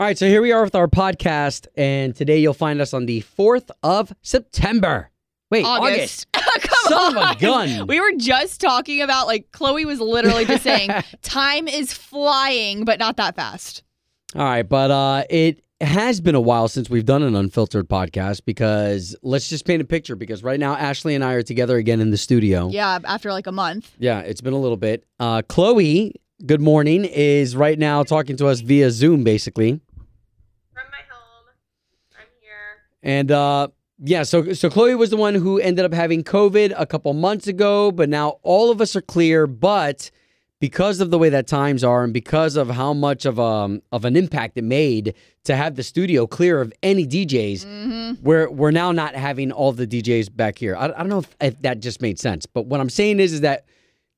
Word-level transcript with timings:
All 0.00 0.06
right, 0.06 0.16
so 0.16 0.26
here 0.26 0.40
we 0.40 0.50
are 0.50 0.62
with 0.64 0.74
our 0.74 0.88
podcast, 0.88 1.66
and 1.76 2.16
today 2.16 2.38
you'll 2.38 2.54
find 2.54 2.80
us 2.80 2.94
on 2.94 3.04
the 3.04 3.20
4th 3.20 3.70
of 3.82 4.14
September. 4.22 5.10
Wait, 5.50 5.62
August. 5.66 6.26
Come 6.32 6.52
Son 6.84 7.16
of 7.18 7.22
on. 7.22 7.36
a 7.36 7.38
gun. 7.38 7.86
We 7.86 8.00
were 8.00 8.12
just 8.16 8.62
talking 8.62 9.02
about 9.02 9.26
like 9.26 9.52
Chloe 9.52 9.84
was 9.84 10.00
literally 10.00 10.46
just 10.46 10.62
saying 10.62 10.88
time 11.22 11.68
is 11.68 11.92
flying, 11.92 12.86
but 12.86 12.98
not 12.98 13.18
that 13.18 13.36
fast. 13.36 13.82
All 14.34 14.42
right, 14.42 14.66
but 14.66 14.90
uh, 14.90 15.24
it 15.28 15.62
has 15.82 16.22
been 16.22 16.34
a 16.34 16.40
while 16.40 16.68
since 16.68 16.88
we've 16.88 17.04
done 17.04 17.22
an 17.22 17.36
unfiltered 17.36 17.86
podcast 17.86 18.46
because 18.46 19.14
let's 19.22 19.50
just 19.50 19.66
paint 19.66 19.82
a 19.82 19.84
picture 19.84 20.16
because 20.16 20.42
right 20.42 20.58
now 20.58 20.76
Ashley 20.76 21.14
and 21.14 21.22
I 21.22 21.34
are 21.34 21.42
together 21.42 21.76
again 21.76 22.00
in 22.00 22.08
the 22.08 22.16
studio. 22.16 22.70
Yeah, 22.70 23.00
after 23.04 23.32
like 23.32 23.46
a 23.46 23.52
month. 23.52 23.92
Yeah, 23.98 24.20
it's 24.20 24.40
been 24.40 24.54
a 24.54 24.58
little 24.60 24.78
bit. 24.78 25.04
Uh, 25.18 25.42
Chloe, 25.46 26.14
good 26.46 26.62
morning, 26.62 27.04
is 27.04 27.54
right 27.54 27.78
now 27.78 28.02
talking 28.02 28.38
to 28.38 28.46
us 28.46 28.60
via 28.60 28.90
Zoom, 28.90 29.24
basically. 29.24 29.72
from 30.72 30.84
my 30.92 30.98
home. 31.10 31.46
I'm 32.16 32.26
here. 32.40 32.84
And 33.02 33.30
uh, 33.30 33.68
yeah, 34.02 34.22
so 34.22 34.52
so 34.52 34.68
Chloe 34.70 34.94
was 34.94 35.10
the 35.10 35.16
one 35.16 35.34
who 35.34 35.58
ended 35.58 35.84
up 35.84 35.92
having 35.92 36.22
COVID 36.24 36.72
a 36.76 36.86
couple 36.86 37.12
months 37.12 37.46
ago, 37.46 37.90
but 37.92 38.08
now 38.08 38.38
all 38.42 38.70
of 38.70 38.80
us 38.80 38.94
are 38.96 39.00
clear. 39.02 39.46
But 39.46 40.10
because 40.58 41.00
of 41.00 41.10
the 41.10 41.18
way 41.18 41.30
that 41.30 41.46
times 41.46 41.82
are, 41.82 42.04
and 42.04 42.12
because 42.12 42.56
of 42.56 42.68
how 42.68 42.92
much 42.92 43.24
of 43.24 43.38
um 43.40 43.80
of 43.92 44.04
an 44.04 44.16
impact 44.16 44.58
it 44.58 44.64
made 44.64 45.14
to 45.44 45.56
have 45.56 45.76
the 45.76 45.82
studio 45.82 46.26
clear 46.26 46.60
of 46.60 46.72
any 46.82 47.06
DJs, 47.06 47.64
Mm-hmm. 47.64 48.22
we're 48.22 48.50
we're 48.50 48.70
now 48.70 48.92
not 48.92 49.14
having 49.14 49.52
all 49.52 49.72
the 49.72 49.86
DJs 49.86 50.34
back 50.36 50.58
here. 50.58 50.76
I, 50.76 50.86
I 50.86 50.88
don't 50.88 51.08
know 51.08 51.18
if, 51.20 51.36
if 51.40 51.62
that 51.62 51.80
just 51.80 52.02
made 52.02 52.18
sense, 52.18 52.44
but 52.46 52.66
what 52.66 52.80
I'm 52.80 52.90
saying 52.90 53.20
is 53.20 53.32
is 53.32 53.40
that 53.40 53.64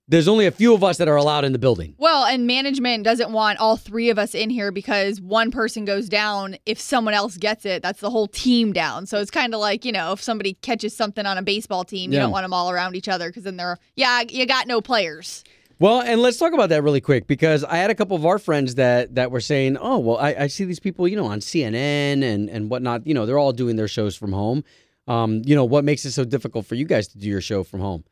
there's 0.09 0.29
only 0.29 0.47
a 0.47 0.51
few 0.51 0.75
of 0.75 0.83
us 0.83 0.99
that 0.99 1.09
are 1.09 1.17
allowed 1.17 1.45
in 1.45 1.53
the 1.53 1.59
building. 1.59 1.95
Well, 1.97 2.25
and 2.25 2.47
management 2.47 3.05
doesn't 3.05 3.33
want 3.33 3.59
all 3.61 3.77
three 3.77 4.11
of 4.11 4.19
us 4.19 4.35
in 4.35 4.51
here 4.51 4.73
because 4.73 5.21
one 5.21 5.51
person 5.51 5.85
goes 5.85 6.09
down. 6.09 6.57
If 6.67 6.81
someone 6.81 7.15
else 7.15 7.37
gets 7.37 7.65
it, 7.65 7.83
that's 7.83 8.01
the 8.01 8.11
whole 8.11 8.27
team 8.27 8.73
down. 8.73 9.07
So 9.07 9.21
it's 9.21 9.31
kind 9.31 9.55
of 9.55 9.61
like, 9.61 9.85
you 9.85 9.93
know, 9.93 10.13
if 10.13 10.21
somebody 10.23 10.55
catches 10.55 10.95
something 10.95 11.25
on 11.25 11.39
a 11.39 11.43
baseball 11.43 11.85
team, 11.85 12.11
you 12.13 12.17
Yeah. 12.17 12.25
don't 12.25 12.33
want 12.33 12.45
them 12.45 12.53
all 12.53 12.71
around 12.71 12.97
each 12.97 13.09
other 13.09 13.29
because 13.29 13.45
then 13.45 13.57
they're, 13.57 13.79
yeah, 13.97 14.23
you 14.29 14.45
got 14.45 14.67
no 14.67 14.81
players. 14.81 15.45
Well, 15.79 16.01
and 16.01 16.21
let's 16.21 16.37
talk 16.37 16.53
about 16.53 16.69
that 16.69 16.83
really 16.83 17.01
quick 17.01 17.27
because 17.27 17.65
I 17.65 17.77
had 17.77 17.91
a 17.91 17.95
couple 17.95 18.17
of 18.17 18.25
our 18.27 18.39
friends 18.39 18.77
that 18.77 19.17
that 19.17 19.33
were 19.33 19.41
saying, 19.41 19.79
"Oh, 19.81 19.99
well, 19.99 20.17
I, 20.17 20.35
I 20.41 20.47
see 20.47 20.65
these 20.65 20.79
people, 20.79 21.09
you 21.09 21.17
know, 21.17 21.27
on 21.27 21.41
CNN 21.41 22.23
and 22.23 22.49
and 22.49 22.71
whatnot. 22.71 23.05
You 23.05 23.15
know, 23.15 23.27
they're 23.27 23.39
all 23.39 23.53
doing 23.53 23.75
their 23.75 23.89
shows 23.89 24.15
from 24.15 24.33
home. 24.33 24.63
Um, 25.09 25.43
you 25.45 25.57
know, 25.57 25.65
what 25.65 25.83
makes 25.85 26.05
it 26.05 26.13
so 26.13 26.25
difficult 26.25 26.67
for 26.67 26.77
you 26.77 26.85
guys 26.85 27.09
to 27.09 27.19
do 27.19 27.27
your 27.27 27.41
show 27.41 27.65
from 27.65 27.81
home? 27.81 28.05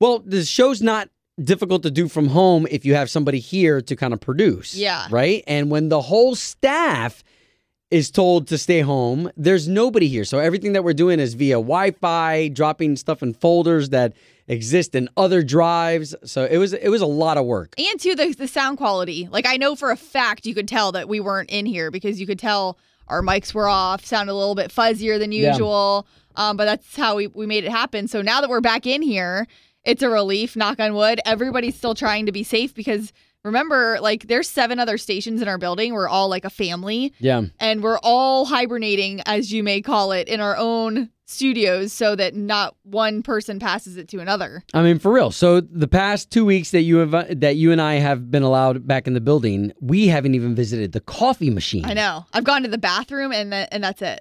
Well, 0.00 0.20
the 0.20 0.44
show's 0.46 0.80
not 0.80 1.10
difficult 1.42 1.82
to 1.84 1.90
do 1.90 2.08
from 2.08 2.28
home 2.28 2.66
if 2.70 2.84
you 2.84 2.94
have 2.94 3.10
somebody 3.10 3.38
here 3.38 3.80
to 3.80 3.96
kind 3.96 4.12
of 4.12 4.20
produce. 4.20 4.74
Yeah. 4.74 5.06
Right. 5.10 5.42
And 5.46 5.70
when 5.70 5.88
the 5.88 6.00
whole 6.00 6.34
staff 6.34 7.22
is 7.90 8.10
told 8.10 8.46
to 8.48 8.56
stay 8.58 8.80
home, 8.82 9.30
there's 9.36 9.66
nobody 9.66 10.06
here. 10.08 10.24
So 10.24 10.38
everything 10.38 10.74
that 10.74 10.84
we're 10.84 10.92
doing 10.94 11.18
is 11.18 11.34
via 11.34 11.56
Wi-Fi, 11.56 12.48
dropping 12.48 12.96
stuff 12.96 13.22
in 13.22 13.34
folders 13.34 13.88
that 13.88 14.12
exist 14.46 14.94
in 14.94 15.08
other 15.16 15.42
drives. 15.42 16.14
So 16.24 16.44
it 16.44 16.58
was 16.58 16.72
it 16.72 16.88
was 16.88 17.00
a 17.02 17.06
lot 17.06 17.36
of 17.36 17.46
work. 17.46 17.74
And 17.78 17.98
too, 17.98 18.14
the, 18.14 18.32
the 18.32 18.46
sound 18.48 18.78
quality. 18.78 19.28
Like, 19.30 19.46
I 19.46 19.56
know 19.56 19.74
for 19.74 19.90
a 19.90 19.96
fact 19.96 20.46
you 20.46 20.54
could 20.54 20.68
tell 20.68 20.92
that 20.92 21.08
we 21.08 21.18
weren't 21.20 21.50
in 21.50 21.66
here 21.66 21.90
because 21.90 22.20
you 22.20 22.26
could 22.26 22.38
tell 22.38 22.78
our 23.08 23.22
mics 23.22 23.52
were 23.54 23.68
off, 23.68 24.04
sounded 24.04 24.32
a 24.32 24.34
little 24.34 24.54
bit 24.54 24.70
fuzzier 24.70 25.18
than 25.18 25.32
Yeah. 25.32 25.50
usual. 25.50 26.06
Um, 26.36 26.56
but 26.56 26.66
that's 26.66 26.94
how 26.96 27.16
we, 27.16 27.26
we 27.26 27.44
made 27.46 27.64
it 27.64 27.72
happen. 27.72 28.06
So 28.06 28.22
now 28.22 28.40
that 28.40 28.48
we're 28.48 28.60
back 28.60 28.86
in 28.86 29.02
here, 29.02 29.48
it's 29.84 30.02
a 30.02 30.08
relief, 30.10 30.56
knock 30.56 30.78
on 30.80 30.94
wood. 30.94 31.20
Everybody's 31.24 31.76
still 31.76 31.94
trying 31.94 32.26
to 32.26 32.32
be 32.32 32.42
safe 32.42 32.74
because 32.74 33.12
remember, 33.44 33.98
like, 34.00 34.26
there's 34.28 34.48
seven 34.48 34.78
other 34.78 34.98
stations 34.98 35.40
in 35.40 35.48
our 35.48 35.56
building. 35.58 35.94
We're 35.94 36.08
all 36.08 36.28
like 36.28 36.44
a 36.44 36.50
family 36.50 37.14
Yeah. 37.18 37.42
and 37.58 37.82
we're 37.82 37.98
all 38.02 38.44
hibernating, 38.44 39.22
as 39.26 39.52
you 39.52 39.62
may 39.62 39.80
call 39.80 40.12
it, 40.12 40.28
in 40.28 40.40
our 40.40 40.56
own 40.56 41.08
studios 41.26 41.92
so 41.92 42.16
that 42.16 42.34
not 42.34 42.74
one 42.82 43.22
person 43.22 43.58
passes 43.60 43.96
it 43.96 44.08
to 44.08 44.18
another. 44.18 44.64
I 44.74 44.82
mean, 44.82 44.98
for 44.98 45.12
real. 45.12 45.30
So 45.30 45.60
the 45.60 45.86
past 45.88 46.30
two 46.30 46.44
weeks 46.44 46.72
that 46.72 46.80
you 46.82 46.96
have 46.96 47.12
that 47.40 47.54
you 47.56 47.70
and 47.72 47.80
I 47.80 47.94
have 47.94 48.30
been 48.32 48.42
allowed 48.42 48.84
back 48.86 49.06
in 49.06 49.14
the 49.14 49.20
building, 49.20 49.72
we 49.80 50.08
haven't 50.08 50.34
even 50.34 50.54
visited 50.56 50.90
the 50.92 51.00
coffee 51.00 51.48
machine. 51.50 51.84
I 51.86 51.94
know. 51.94 52.26
I've 52.32 52.42
gone 52.44 52.62
to 52.64 52.68
the 52.68 52.78
bathroom 52.78 53.32
and 53.32 53.52
that, 53.52 53.68
and 53.72 53.82
that's 53.82 54.02
it. 54.02 54.20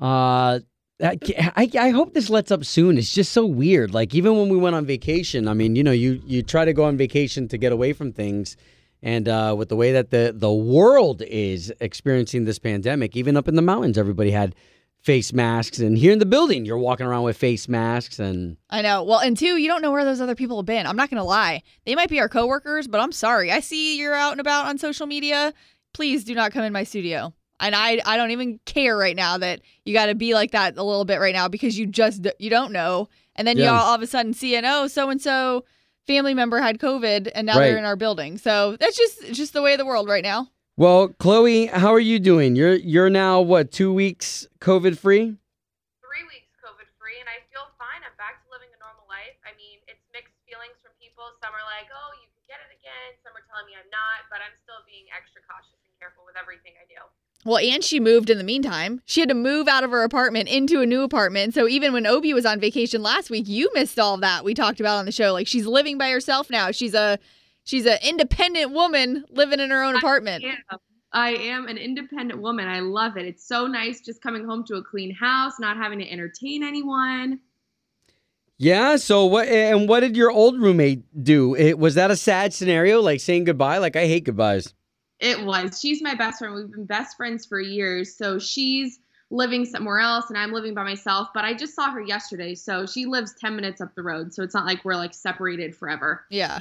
Uh, 0.00 0.60
I, 1.02 1.70
I 1.78 1.90
hope 1.90 2.14
this 2.14 2.30
lets 2.30 2.50
up 2.50 2.64
soon. 2.64 2.96
It's 2.96 3.12
just 3.12 3.32
so 3.32 3.44
weird. 3.44 3.92
Like 3.92 4.14
even 4.14 4.38
when 4.38 4.48
we 4.48 4.56
went 4.56 4.76
on 4.76 4.86
vacation, 4.86 5.46
I 5.46 5.52
mean, 5.52 5.76
you 5.76 5.84
know, 5.84 5.92
you 5.92 6.22
you 6.24 6.42
try 6.42 6.64
to 6.64 6.72
go 6.72 6.84
on 6.84 6.96
vacation 6.96 7.48
to 7.48 7.58
get 7.58 7.70
away 7.72 7.92
from 7.92 8.12
things, 8.12 8.56
and 9.02 9.28
uh, 9.28 9.54
with 9.56 9.68
the 9.68 9.76
way 9.76 9.92
that 9.92 10.10
the 10.10 10.32
the 10.34 10.52
world 10.52 11.22
is 11.22 11.72
experiencing 11.80 12.44
this 12.46 12.58
pandemic, 12.58 13.14
even 13.14 13.36
up 13.36 13.46
in 13.46 13.56
the 13.56 13.62
mountains, 13.62 13.98
everybody 13.98 14.30
had 14.30 14.54
face 15.02 15.34
masks, 15.34 15.78
and 15.78 15.98
here 15.98 16.12
in 16.12 16.18
the 16.18 16.26
building, 16.26 16.64
you're 16.64 16.78
walking 16.78 17.06
around 17.06 17.24
with 17.24 17.36
face 17.36 17.68
masks, 17.68 18.18
and 18.18 18.56
I 18.70 18.80
know. 18.80 19.02
Well, 19.02 19.20
and 19.20 19.36
two, 19.36 19.58
you 19.58 19.68
don't 19.68 19.82
know 19.82 19.92
where 19.92 20.04
those 20.04 20.22
other 20.22 20.34
people 20.34 20.56
have 20.56 20.66
been. 20.66 20.86
I'm 20.86 20.96
not 20.96 21.10
going 21.10 21.20
to 21.20 21.24
lie. 21.24 21.62
They 21.84 21.94
might 21.94 22.08
be 22.08 22.20
our 22.20 22.28
coworkers, 22.28 22.88
but 22.88 23.02
I'm 23.02 23.12
sorry. 23.12 23.52
I 23.52 23.60
see 23.60 23.98
you're 23.98 24.14
out 24.14 24.32
and 24.32 24.40
about 24.40 24.64
on 24.64 24.78
social 24.78 25.06
media. 25.06 25.52
Please 25.92 26.24
do 26.24 26.34
not 26.34 26.52
come 26.52 26.64
in 26.64 26.72
my 26.72 26.84
studio. 26.84 27.34
And 27.58 27.74
I, 27.74 28.00
I 28.04 28.16
don't 28.16 28.32
even 28.32 28.60
care 28.66 28.96
right 28.96 29.16
now 29.16 29.38
that 29.38 29.60
you 29.84 29.94
got 29.94 30.06
to 30.06 30.14
be 30.14 30.34
like 30.34 30.50
that 30.52 30.76
a 30.76 30.82
little 30.82 31.04
bit 31.04 31.20
right 31.20 31.34
now 31.34 31.48
because 31.48 31.78
you 31.78 31.86
just 31.86 32.26
you 32.38 32.50
don't 32.50 32.72
know. 32.72 33.08
And 33.34 33.46
then 33.48 33.56
you 33.56 33.64
all, 33.66 33.80
all 33.90 33.94
of 33.94 34.02
a 34.02 34.06
sudden 34.06 34.34
see 34.34 34.56
an 34.56 34.64
oh 34.64 34.86
so 34.88 35.08
and 35.10 35.20
so 35.20 35.64
family 36.06 36.34
member 36.34 36.60
had 36.60 36.78
COVID 36.78 37.30
and 37.34 37.46
now 37.46 37.58
Right. 37.58 37.68
they're 37.72 37.78
in 37.78 37.84
our 37.84 37.96
building. 37.96 38.36
So 38.38 38.76
that's 38.76 38.96
just 38.96 39.32
just 39.32 39.52
the 39.52 39.62
way 39.62 39.72
of 39.72 39.78
the 39.78 39.86
world 39.86 40.08
right 40.08 40.22
now. 40.22 40.48
Well, 40.76 41.08
Chloe, 41.16 41.66
how 41.72 41.92
are 41.96 42.00
you 42.00 42.20
doing? 42.20 42.56
You're 42.56 42.76
you're 42.76 43.08
now 43.08 43.40
what 43.40 43.72
two 43.72 43.92
weeks 43.92 44.46
COVID 44.60 44.98
free? 45.00 45.32
Three 46.04 46.24
weeks 46.28 46.52
COVID 46.60 46.88
free, 47.00 47.16
and 47.16 47.28
I 47.32 47.40
feel 47.48 47.64
fine. 47.80 48.04
I'm 48.04 48.12
back 48.20 48.44
to 48.44 48.46
living 48.52 48.68
a 48.76 48.78
normal 48.84 49.08
life. 49.08 49.32
I 49.48 49.56
mean, 49.56 49.80
it's 49.88 50.04
mixed 50.12 50.36
feelings 50.44 50.76
from 50.84 50.92
people. 51.00 51.24
Some 51.40 51.56
are 51.56 51.64
like, 51.64 51.88
oh, 51.88 52.12
you 52.20 52.28
could 52.36 52.44
get 52.44 52.60
it 52.60 52.68
again. 52.76 53.16
Some 53.24 53.32
are 53.32 53.44
telling 53.48 53.64
me 53.72 53.80
I'm 53.80 53.88
not, 53.88 54.28
but 54.28 54.44
I'm 54.44 54.52
still 54.68 54.84
being 54.84 55.08
extra 55.16 55.40
cautious 55.48 55.80
and 55.80 55.92
careful 55.96 56.28
with 56.28 56.36
everything 56.36 56.76
I 56.76 56.84
do. 56.92 57.00
Well, 57.46 57.58
and 57.58 57.84
she 57.84 58.00
moved 58.00 58.28
in 58.28 58.38
the 58.38 58.44
meantime. 58.44 59.00
She 59.06 59.20
had 59.20 59.28
to 59.28 59.34
move 59.34 59.68
out 59.68 59.84
of 59.84 59.92
her 59.92 60.02
apartment 60.02 60.48
into 60.48 60.80
a 60.80 60.86
new 60.86 61.02
apartment. 61.02 61.54
So 61.54 61.68
even 61.68 61.92
when 61.92 62.04
Obi 62.04 62.34
was 62.34 62.44
on 62.44 62.58
vacation 62.58 63.04
last 63.04 63.30
week, 63.30 63.46
you 63.46 63.70
missed 63.72 64.00
all 64.00 64.14
of 64.14 64.20
that 64.22 64.44
we 64.44 64.52
talked 64.52 64.80
about 64.80 64.98
on 64.98 65.04
the 65.04 65.12
show. 65.12 65.32
Like 65.32 65.46
she's 65.46 65.64
living 65.64 65.96
by 65.96 66.10
herself 66.10 66.50
now. 66.50 66.72
She's 66.72 66.92
a 66.92 67.20
she's 67.62 67.86
an 67.86 67.98
independent 68.02 68.72
woman 68.72 69.24
living 69.30 69.60
in 69.60 69.70
her 69.70 69.84
own 69.84 69.94
apartment. 69.94 70.44
am. 70.44 70.78
I 71.12 71.30
am 71.30 71.68
an 71.68 71.78
independent 71.78 72.42
woman. 72.42 72.66
I 72.66 72.80
love 72.80 73.16
it. 73.16 73.26
It's 73.26 73.46
so 73.46 73.68
nice 73.68 74.00
just 74.00 74.20
coming 74.20 74.44
home 74.44 74.64
to 74.64 74.74
a 74.74 74.82
clean 74.82 75.14
house, 75.14 75.52
not 75.60 75.76
having 75.76 76.00
to 76.00 76.10
entertain 76.10 76.64
anyone. 76.64 77.38
Yeah. 78.58 78.96
So 78.96 79.24
what? 79.24 79.46
And 79.46 79.88
what 79.88 80.00
did 80.00 80.16
your 80.16 80.32
old 80.32 80.58
roommate 80.58 81.04
do? 81.22 81.54
It, 81.54 81.78
was 81.78 81.94
that 81.94 82.10
a 82.10 82.16
sad 82.16 82.52
scenario, 82.52 83.00
like 83.00 83.20
saying 83.20 83.44
goodbye? 83.44 83.78
Like 83.78 83.94
I 83.94 84.08
hate 84.08 84.24
goodbyes. 84.24 84.74
It 85.20 85.44
was. 85.44 85.80
She's 85.80 86.02
my 86.02 86.14
best 86.14 86.38
friend. 86.38 86.54
We've 86.54 86.70
been 86.70 86.84
best 86.84 87.16
friends 87.16 87.46
for 87.46 87.60
years. 87.60 88.16
So 88.16 88.38
she's 88.38 88.98
living 89.30 89.64
somewhere 89.64 89.98
else 89.98 90.26
and 90.28 90.38
I'm 90.38 90.52
living 90.52 90.74
by 90.74 90.84
myself, 90.84 91.28
but 91.34 91.44
I 91.44 91.54
just 91.54 91.74
saw 91.74 91.90
her 91.90 92.00
yesterday. 92.00 92.54
So 92.54 92.86
she 92.86 93.06
lives 93.06 93.34
10 93.40 93.56
minutes 93.56 93.80
up 93.80 93.94
the 93.94 94.02
road. 94.02 94.32
So 94.32 94.42
it's 94.42 94.54
not 94.54 94.66
like 94.66 94.84
we're 94.84 94.94
like 94.96 95.14
separated 95.14 95.74
forever. 95.74 96.24
Yeah. 96.30 96.60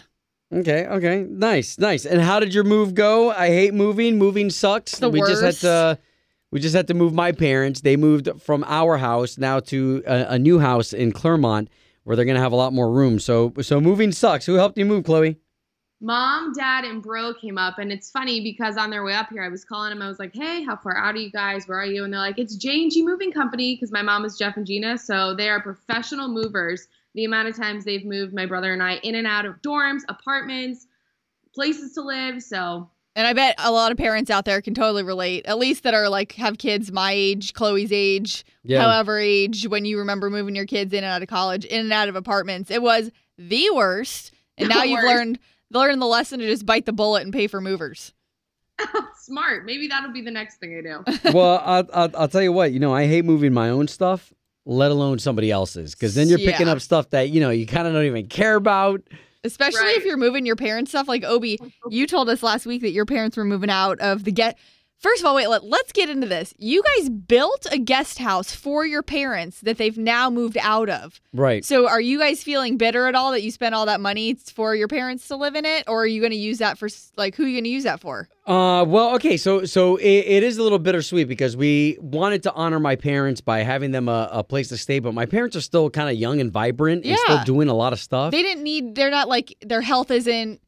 Okay. 0.54 0.86
Okay. 0.88 1.26
Nice. 1.30 1.78
Nice. 1.78 2.06
And 2.06 2.22
how 2.22 2.40
did 2.40 2.54
your 2.54 2.64
move 2.64 2.94
go? 2.94 3.32
I 3.32 3.48
hate 3.48 3.74
moving. 3.74 4.18
Moving 4.18 4.50
sucks. 4.50 4.98
the 5.00 5.10
we 5.10 5.20
just 5.22 5.42
had 5.42 5.56
to. 5.56 6.00
We 6.52 6.62
just 6.62 6.76
had 6.76 6.88
to 6.88 6.94
move 6.94 7.14
my 7.14 7.34
parents. 7.34 7.82
They 7.82 7.98
moved 7.98 8.30
from 8.42 8.64
our 8.66 8.98
house 8.98 9.38
now 9.38 9.60
to 9.62 10.04
a, 10.06 10.26
a 10.36 10.40
new 10.40 10.60
house 10.60 10.94
in 10.94 11.12
Clermont, 11.12 11.70
where 12.04 12.16
they're 12.16 12.24
gonna 12.24 12.40
have 12.40 12.54
a 12.54 12.56
lot 12.56 12.72
more 12.72 12.90
room. 12.90 13.20
So, 13.20 13.52
so 13.62 13.82
moving 13.82 14.14
sucks. 14.14 14.46
Who 14.46 14.54
helped 14.54 14.78
you 14.78 14.86
move, 14.86 15.04
Chloe? 15.04 15.38
Mom, 16.06 16.54
dad, 16.54 16.84
and 16.84 17.02
bro 17.02 17.34
came 17.34 17.58
up. 17.58 17.80
And 17.80 17.92
it's 17.92 18.12
funny 18.12 18.40
because 18.42 18.78
on 18.78 18.92
their 18.92 19.04
way 19.04 19.14
up 19.16 19.30
here, 19.32 19.44
I 19.44 19.50
was 19.50 19.66
calling 19.66 19.90
them. 19.90 20.04
I 20.04 20.08
was 20.08 20.20
like, 20.20 20.36
hey, 20.36 20.64
how 20.64 20.76
far 20.76 20.96
out 20.96 21.16
are 21.16 21.18
you 21.18 21.31
guys? 21.31 21.68
Where 21.68 21.80
are 21.80 21.86
you? 21.86 22.04
And 22.04 22.13
they're 22.13 22.19
like, 22.19 22.38
it's 22.38 22.56
J&G 22.56 23.02
Moving 23.04 23.31
Company 23.31 23.74
because 23.75 23.92
my 23.92 24.04
mom 24.04 24.24
is 24.24 24.38
Jeff 24.38 24.56
and 24.56 24.68
Gina. 24.68 25.00
So 25.00 25.34
they 25.34 25.50
are 25.50 25.60
professional 25.60 26.28
movers. 26.28 26.88
The 27.16 27.25
amount 27.25 27.48
of 27.48 27.56
times 27.56 27.86
they've 27.86 28.06
moved 28.06 28.36
my 28.36 28.46
brother 28.46 28.72
and 28.72 28.84
I 28.84 28.98
in 28.98 29.16
and 29.16 29.25
out 29.25 29.46
of 29.48 29.56
dorms, 29.63 30.02
apartments, 30.07 30.86
places 31.56 31.94
to 31.94 32.02
live. 32.02 32.44
So 32.44 32.88
And 33.16 33.25
I 33.25 33.34
bet 33.34 33.56
a 33.58 33.72
lot 33.72 33.92
of 33.92 33.98
parents 33.98 34.30
out 34.30 34.46
there 34.46 34.62
can 34.62 34.75
totally 34.75 35.01
relate, 35.01 35.48
at 35.48 35.58
least 35.58 35.81
that 35.84 35.96
are 35.96 36.08
like 36.08 36.34
have 36.34 36.60
kids 36.60 36.92
my 36.92 37.13
age, 37.13 37.54
Chloe's 37.56 37.92
age, 37.92 38.46
however 38.69 39.18
age, 39.18 39.68
when 39.68 39.86
you 39.86 39.98
remember 39.98 40.30
moving 40.30 40.56
your 40.56 40.68
kids 40.68 40.94
in 40.94 41.04
and 41.04 41.12
out 41.12 41.24
of 41.24 41.30
college, 41.30 41.66
in 41.66 41.80
and 41.80 41.94
out 41.94 42.10
of 42.10 42.16
apartments. 42.16 42.69
It 42.69 42.84
was 42.84 43.10
the 43.40 43.69
worst. 43.74 44.34
And 44.58 44.69
The 44.69 44.75
now 44.75 44.84
you've 44.84 45.04
worst. 45.04 45.08
learned 45.08 45.40
learned 45.71 46.01
the 46.01 46.06
lesson 46.06 46.39
to 46.39 46.47
just 46.47 46.65
bite 46.65 46.85
the 46.85 46.94
bullet 46.94 47.23
and 47.23 47.33
pay 47.33 47.47
for 47.47 47.62
movers. 47.62 48.13
smart. 49.25 49.65
Maybe 49.65 49.88
that'll 49.88 50.12
be 50.12 50.21
the 50.21 50.31
next 50.31 50.57
thing 50.57 50.77
I 50.77 50.81
do. 50.81 51.31
well, 51.33 51.62
I'll, 51.63 51.88
I'll, 51.94 52.12
I'll 52.15 52.27
tell 52.27 52.41
you 52.41 52.51
what. 52.51 52.71
You 52.71 52.79
know, 52.79 52.94
I 52.94 53.07
hate 53.07 53.25
moving 53.25 53.53
my 53.53 53.69
own 53.69 53.88
stuff, 53.88 54.33
let 54.65 54.91
alone 54.91 55.19
somebody 55.19 55.51
else's, 55.51 55.94
because 55.94 56.15
then 56.15 56.29
you're 56.29 56.39
picking 56.39 56.67
up 56.67 56.81
stuff 56.81 57.09
that 57.12 57.29
you 57.29 57.41
know 57.41 57.50
you 57.50 57.65
kind 57.65 57.88
of 57.88 57.94
don't 57.94 58.06
even 58.06 58.27
care 58.27 58.56
about. 58.56 59.01
Especially 59.44 59.91
if 59.91 60.06
you're 60.06 60.17
moving 60.17 60.45
your 60.45 60.56
parents' 60.56 60.91
stuff. 60.91 61.07
Like 61.07 61.23
Obi, 61.23 61.59
you 61.89 62.07
told 62.07 62.29
us 62.29 62.41
last 62.41 62.65
week 62.65 62.81
that 62.81 62.91
your 62.91 63.06
parents 63.06 63.38
were 63.38 63.45
moving 63.45 63.69
out 63.69 64.00
of 64.00 64.23
the 64.23 64.31
get 64.31 64.57
First 65.00 65.21
of 65.21 65.27
all, 65.27 65.36
wait, 65.36 65.47
let, 65.47 65.63
let's 65.63 65.92
get 65.92 66.09
into 66.09 66.25
this. 66.25 66.53
You 66.57 66.81
guys 66.97 67.09
built 67.09 67.68
a 67.71 67.77
guest 67.77 68.18
house 68.18 68.56
for 68.56 68.86
your 68.86 69.03
parents 69.03 69.62
that 69.62 69.77
they've 69.77 69.97
now 69.97 70.30
moved 70.30 70.57
out 70.59 70.89
of. 70.89 71.21
Right. 71.33 71.63
So 71.63 71.88
are 71.88 72.01
you 72.01 72.18
guys 72.18 72.42
feeling 72.42 72.77
bitter 72.77 73.06
at 73.07 73.13
all 73.13 73.31
that 73.31 73.44
you 73.44 73.51
spent 73.51 73.75
all 73.75 73.86
that 73.86 74.01
money 74.01 74.33
for 74.36 74.74
your 74.75 74.88
parents 74.88 75.27
to 75.27 75.36
live 75.36 75.56
in 75.56 75.65
it? 75.65 75.83
Or 75.88 76.03
are 76.03 76.07
you 76.07 76.21
going 76.21 76.31
to 76.31 76.38
use 76.38 76.57
that 76.57 76.77
for, 76.77 76.89
like, 77.18 77.36
who 77.36 77.44
are 77.44 77.47
you 77.47 77.56
going 77.56 77.65
to 77.65 77.69
use 77.69 77.83
that 77.83 78.00
for? 78.00 78.30
Uh, 78.47 78.86
well, 78.88 79.15
okay, 79.15 79.38
so 79.38 79.65
so 79.65 79.95
it, 79.95 80.06
it 80.06 80.44
is 80.44 80.59
a 80.59 80.63
little 80.63 80.77
bittersweet 80.77 81.27
because 81.27 81.57
we 81.57 81.98
wanted 82.00 82.44
to 82.44 82.53
honor 82.53 82.80
my 82.80 82.95
parents 82.95 83.41
by 83.41 83.63
having 83.63 83.89
them 83.89 84.07
a, 84.07 84.30
a 84.31 84.44
place 84.44 84.68
to 84.68 84.77
stay, 84.77 85.00
but 85.00 85.15
my 85.15 85.25
parents 85.25 85.56
are 85.56 85.62
still 85.62 85.89
kind 85.89 86.09
of 86.09 86.15
young 86.15 86.39
and 86.39 86.51
vibrant 86.51 87.06
and 87.06 87.18
still 87.18 87.44
doing 87.44 87.69
a 87.69 87.74
lot 87.74 87.91
of 87.91 88.00
stuff, 88.00 88.30
They 88.31 88.44
didn't 88.44 88.63
need, 88.63 88.94
they're 88.94 89.09
not 89.09 89.27
like, 89.27 89.56
their 89.62 89.81
health 89.81 90.12
isn't, 90.12 90.62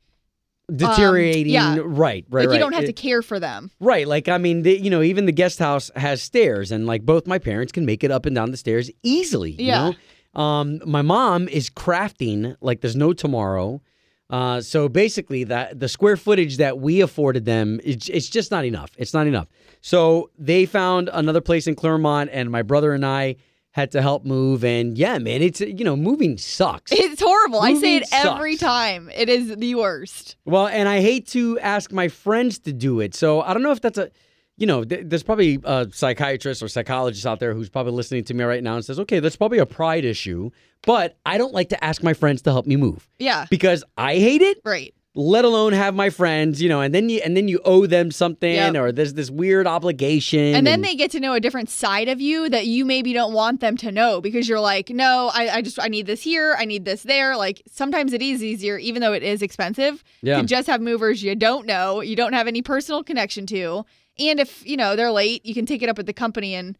deteriorating. 0.75 1.53
yeah. 1.53 1.77
Right, 1.77 1.83
right, 1.83 2.25
like, 2.29 2.47
right. 2.49 2.53
you 2.53 2.59
don't 2.59 2.73
have 2.73 2.85
to 2.85 2.93
care 2.93 3.21
for 3.21 3.39
them. 3.39 3.71
Right, 3.79 4.07
like 4.07 4.27
I 4.27 4.37
mean, 4.37 4.63
the, 4.63 4.79
you 4.79 4.89
know, 4.89 5.01
even 5.01 5.25
the 5.25 5.31
guest 5.31 5.59
house 5.59 5.89
has 5.95 6.21
stairs, 6.21 6.71
and 6.71 6.85
like 6.85 7.03
both 7.05 7.27
my 7.27 7.39
parents 7.39 7.71
can 7.71 7.85
make 7.85 8.03
it 8.03 8.11
up 8.11 8.25
and 8.25 8.35
down 8.35 8.51
the 8.51 8.57
stairs 8.57 8.91
easily. 9.03 9.51
You 9.51 9.65
Yeah. 9.67 9.91
know, 10.35 10.41
um, 10.41 10.81
my 10.85 11.01
mom 11.01 11.47
is 11.47 11.69
crafting 11.69 12.55
like 12.61 12.81
there's 12.81 12.95
no 12.95 13.13
tomorrow. 13.13 13.81
Uh, 14.29 14.59
so 14.59 14.89
basically, 14.89 15.45
that 15.45 15.79
the 15.79 15.87
square 15.87 16.17
footage 16.17 16.57
that 16.57 16.79
we 16.79 16.99
afforded 16.99 17.45
them, 17.45 17.79
it's, 17.83 18.09
it's 18.09 18.27
just 18.27 18.51
not 18.51 18.65
enough. 18.65 18.91
It's 18.97 19.13
not 19.13 19.25
enough. 19.25 19.47
So 19.79 20.31
they 20.37 20.65
found 20.65 21.09
another 21.13 21.39
place 21.39 21.65
in 21.65 21.75
Clermont, 21.75 22.29
and 22.33 22.51
my 22.51 22.61
brother 22.61 22.91
and 22.93 23.05
I 23.05 23.37
had 23.77 23.91
to 23.91 24.01
help 24.01 24.25
move. 24.25 24.65
And 24.65 24.97
yeah, 24.97 25.19
man, 25.19 25.41
it's 25.41 25.61
you 25.61 25.85
know, 25.85 25.95
moving 25.95 26.37
sucks. 26.37 26.91
It's 26.91 27.21
horrible. 27.21 27.61
I 27.61 27.75
say 27.75 27.99
Moving 27.99 28.01
it 28.01 28.07
every 28.11 28.57
time. 28.57 29.09
It 29.15 29.29
is 29.29 29.55
the 29.55 29.75
worst. 29.75 30.35
Well, 30.45 30.67
and 30.67 30.89
I 30.89 30.99
hate 30.99 31.27
to 31.29 31.57
ask 31.59 31.91
my 31.93 32.07
friends 32.09 32.59
to 32.59 32.73
do 32.73 32.99
it. 32.99 33.13
So 33.15 33.41
I 33.41 33.53
don't 33.53 33.61
know 33.63 33.71
if 33.71 33.79
that's 33.79 33.99
a, 33.99 34.09
you 34.57 34.65
know, 34.65 34.83
th- 34.83 35.03
there's 35.05 35.21
probably 35.21 35.59
a 35.63 35.87
psychiatrist 35.93 36.63
or 36.63 36.67
psychologist 36.67 37.25
out 37.27 37.39
there 37.39 37.53
who's 37.53 37.69
probably 37.69 37.93
listening 37.93 38.23
to 38.25 38.33
me 38.33 38.43
right 38.43 38.63
now 38.63 38.73
and 38.75 38.83
says, 38.83 38.99
okay, 38.99 39.19
that's 39.19 39.35
probably 39.35 39.59
a 39.59 39.65
pride 39.67 40.03
issue. 40.03 40.49
But 40.81 41.15
I 41.25 41.37
don't 41.37 41.53
like 41.53 41.69
to 41.69 41.83
ask 41.83 42.01
my 42.01 42.13
friends 42.13 42.41
to 42.43 42.51
help 42.51 42.65
me 42.65 42.75
move 42.75 43.07
Yeah. 43.19 43.45
because 43.51 43.83
I 43.97 44.15
hate 44.15 44.41
it. 44.41 44.57
Right. 44.65 44.95
Let 45.19 45.45
alone 45.45 45.73
have 45.73 45.95
my 45.95 46.11
friends, 46.11 46.61
you 46.61 46.69
know, 46.69 46.79
and 46.79 46.93
then 46.93 47.09
you 47.09 47.19
and 47.25 47.35
then 47.35 47.47
you 47.47 47.59
owe 47.65 47.87
them 47.87 48.11
something, 48.11 48.53
Yep. 48.53 48.75
or 48.75 48.91
there's 48.91 49.15
this 49.15 49.31
weird 49.31 49.65
obligation. 49.65 50.53
And 50.53 50.65
then 50.67 50.81
they 50.81 50.93
get 50.93 51.09
to 51.11 51.19
know 51.19 51.33
a 51.33 51.39
different 51.39 51.69
side 51.71 52.07
of 52.07 52.21
you 52.21 52.47
that 52.49 52.67
you 52.67 52.85
maybe 52.85 53.13
don't 53.13 53.33
want 53.33 53.59
them 53.59 53.77
to 53.77 53.91
know 53.91 54.21
because 54.21 54.47
you're 54.47 54.59
like, 54.59 54.89
no, 54.91 55.31
I, 55.33 55.49
I 55.55 55.61
just 55.63 55.79
I 55.79 55.87
need 55.87 56.05
this 56.05 56.21
here, 56.21 56.55
I 56.59 56.65
need 56.65 56.85
this 56.85 57.01
there. 57.01 57.35
Like 57.35 57.63
sometimes 57.67 58.13
it 58.13 58.21
is 58.21 58.43
easier, 58.43 58.77
even 58.77 59.01
though 59.01 59.13
it 59.13 59.23
is 59.23 59.41
expensive, 59.41 60.03
yeah, 60.21 60.39
to 60.39 60.45
just 60.45 60.67
have 60.67 60.81
movers 60.81 61.23
you 61.23 61.35
don't 61.35 61.65
know, 61.65 62.01
you 62.01 62.15
don't 62.15 62.33
have 62.33 62.45
any 62.47 62.61
personal 62.61 63.03
connection 63.03 63.47
to. 63.47 63.85
And 64.19 64.39
if, 64.39 64.63
you 64.67 64.77
know, 64.77 64.95
they're 64.95 65.11
late, 65.11 65.43
you 65.45 65.55
can 65.55 65.65
take 65.65 65.81
it 65.81 65.89
up 65.89 65.97
with 65.97 66.05
the 66.05 66.13
company 66.13 66.53
and 66.53 66.77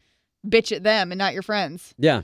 bitch 0.48 0.72
at 0.76 0.84
them 0.84 1.12
and 1.12 1.18
not 1.18 1.34
your 1.34 1.42
friends. 1.44 1.96
yeah, 1.98 2.22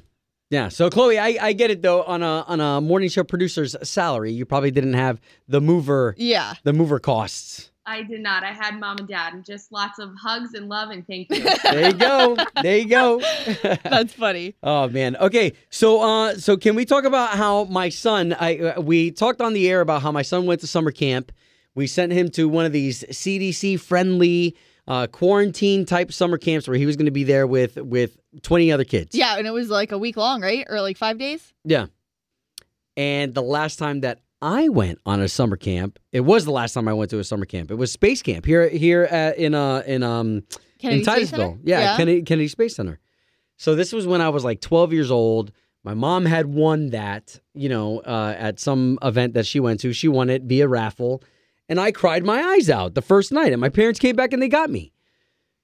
yeah. 0.49 0.69
So 0.69 0.89
Chloe, 0.89 1.17
I, 1.19 1.37
I 1.41 1.53
get 1.53 1.71
it 1.71 1.81
though. 1.81 2.03
On 2.03 2.21
a 2.23 2.43
on 2.47 2.59
a 2.59 2.81
morning 2.81 3.09
show 3.09 3.23
producer's 3.23 3.75
salary, 3.87 4.31
you 4.31 4.45
probably 4.45 4.71
didn't 4.71 4.93
have 4.93 5.19
the 5.47 5.61
mover 5.61 6.15
Yeah. 6.17 6.53
the 6.63 6.73
mover 6.73 6.99
costs. 6.99 7.69
I 7.85 8.03
did 8.03 8.21
not. 8.21 8.45
I 8.45 8.53
had 8.53 8.79
mom 8.79 8.95
and 8.99 9.07
dad, 9.09 9.33
and 9.33 9.43
just 9.43 9.69
lots 9.73 9.99
of 9.99 10.13
hugs 10.15 10.53
and 10.53 10.69
love 10.69 10.89
and 10.91 11.05
thank 11.05 11.29
you. 11.29 11.43
There 11.63 11.87
you 11.87 11.93
go. 11.93 12.37
There 12.61 12.77
you 12.77 12.87
go. 12.87 13.19
That's 13.83 14.13
funny. 14.13 14.55
oh 14.63 14.87
man. 14.87 15.15
Okay. 15.17 15.53
So 15.69 16.01
uh 16.01 16.35
so 16.35 16.55
can 16.55 16.75
we 16.75 16.85
talk 16.85 17.03
about 17.03 17.31
how 17.31 17.65
my 17.65 17.89
son 17.89 18.33
I 18.39 18.57
uh, 18.59 18.81
we 18.81 19.11
talked 19.11 19.41
on 19.41 19.53
the 19.53 19.69
air 19.69 19.81
about 19.81 20.01
how 20.01 20.11
my 20.11 20.21
son 20.21 20.45
went 20.45 20.61
to 20.61 20.67
summer 20.67 20.91
camp. 20.91 21.31
We 21.75 21.87
sent 21.87 22.11
him 22.13 22.29
to 22.31 22.47
one 22.47 22.65
of 22.65 22.71
these 22.71 23.03
CDC 23.09 23.79
friendly 23.79 24.55
uh 24.88 25.07
quarantine 25.07 25.85
type 25.85 26.12
summer 26.12 26.38
camps 26.38 26.68
where 26.68 26.77
he 26.77 26.85
was 26.85 26.95
going 26.95 27.06
to 27.06 27.12
be 27.12 27.24
there 27.24 27.47
with 27.47 27.77
with 27.77 28.18
20 28.41 28.71
other 28.71 28.83
kids. 28.83 29.15
Yeah, 29.15 29.38
and 29.38 29.47
it 29.47 29.51
was 29.51 29.69
like 29.69 29.91
a 29.91 29.97
week 29.97 30.18
long, 30.18 30.41
right? 30.41 30.65
Or 30.69 30.81
like 30.81 30.97
five 30.97 31.18
days? 31.18 31.53
Yeah. 31.63 31.88
And 32.95 33.33
the 33.33 33.41
last 33.41 33.77
time 33.77 34.01
that 34.01 34.19
I 34.41 34.69
went 34.69 35.00
on 35.06 35.21
a 35.21 35.30
summer 35.30 35.56
camp, 35.56 36.00
it 36.12 36.19
was 36.21 36.45
the 36.45 36.51
last 36.51 36.74
time 36.74 36.88
I 36.88 36.94
went 36.94 37.09
to 37.12 37.19
a 37.19 37.24
summer 37.24 37.45
camp. 37.45 37.71
It 37.71 37.75
was 37.75 37.91
space 37.91 38.21
camp 38.21 38.45
here 38.45 38.68
here 38.69 39.03
at, 39.03 39.38
in 39.38 39.56
uh 39.56 39.83
in 39.85 40.03
um 40.03 40.44
Kennedy 40.80 41.00
in 41.00 41.06
Titusville. 41.06 41.39
Center? 41.39 41.59
Yeah, 41.63 41.95
Kennedy, 41.97 42.21
Kennedy 42.24 42.47
Space 42.50 42.75
Center. 42.75 43.00
So 43.57 43.75
this 43.75 43.94
was 43.94 44.06
when 44.06 44.19
I 44.19 44.29
was 44.29 44.44
like 44.44 44.59
12 44.59 44.91
years 44.91 45.12
old. 45.12 45.51
My 45.86 45.94
mom 45.94 46.25
had 46.25 46.47
won 46.47 46.89
that, 46.89 47.39
you 47.53 47.69
know, 47.69 48.00
uh, 48.00 48.36
at 48.38 48.59
some 48.59 49.00
event 49.01 49.33
that 49.36 49.45
she 49.45 49.59
went 49.59 49.79
to. 49.81 49.94
She 49.94 50.07
won 50.07 50.29
it 50.29 50.44
via 50.44 50.68
raffle, 50.68 51.24
and 51.69 51.80
I 51.80 51.92
cried 51.92 52.24
my 52.24 52.42
eyes 52.42 52.69
out 52.69 52.94
the 52.94 53.01
first 53.01 53.31
night. 53.31 53.51
And 53.51 53.62
my 53.62 53.69
parents 53.69 54.00
came 54.00 54.15
back 54.15 54.33
and 54.33 54.42
they 54.42 54.48
got 54.50 54.69
me. 54.69 54.92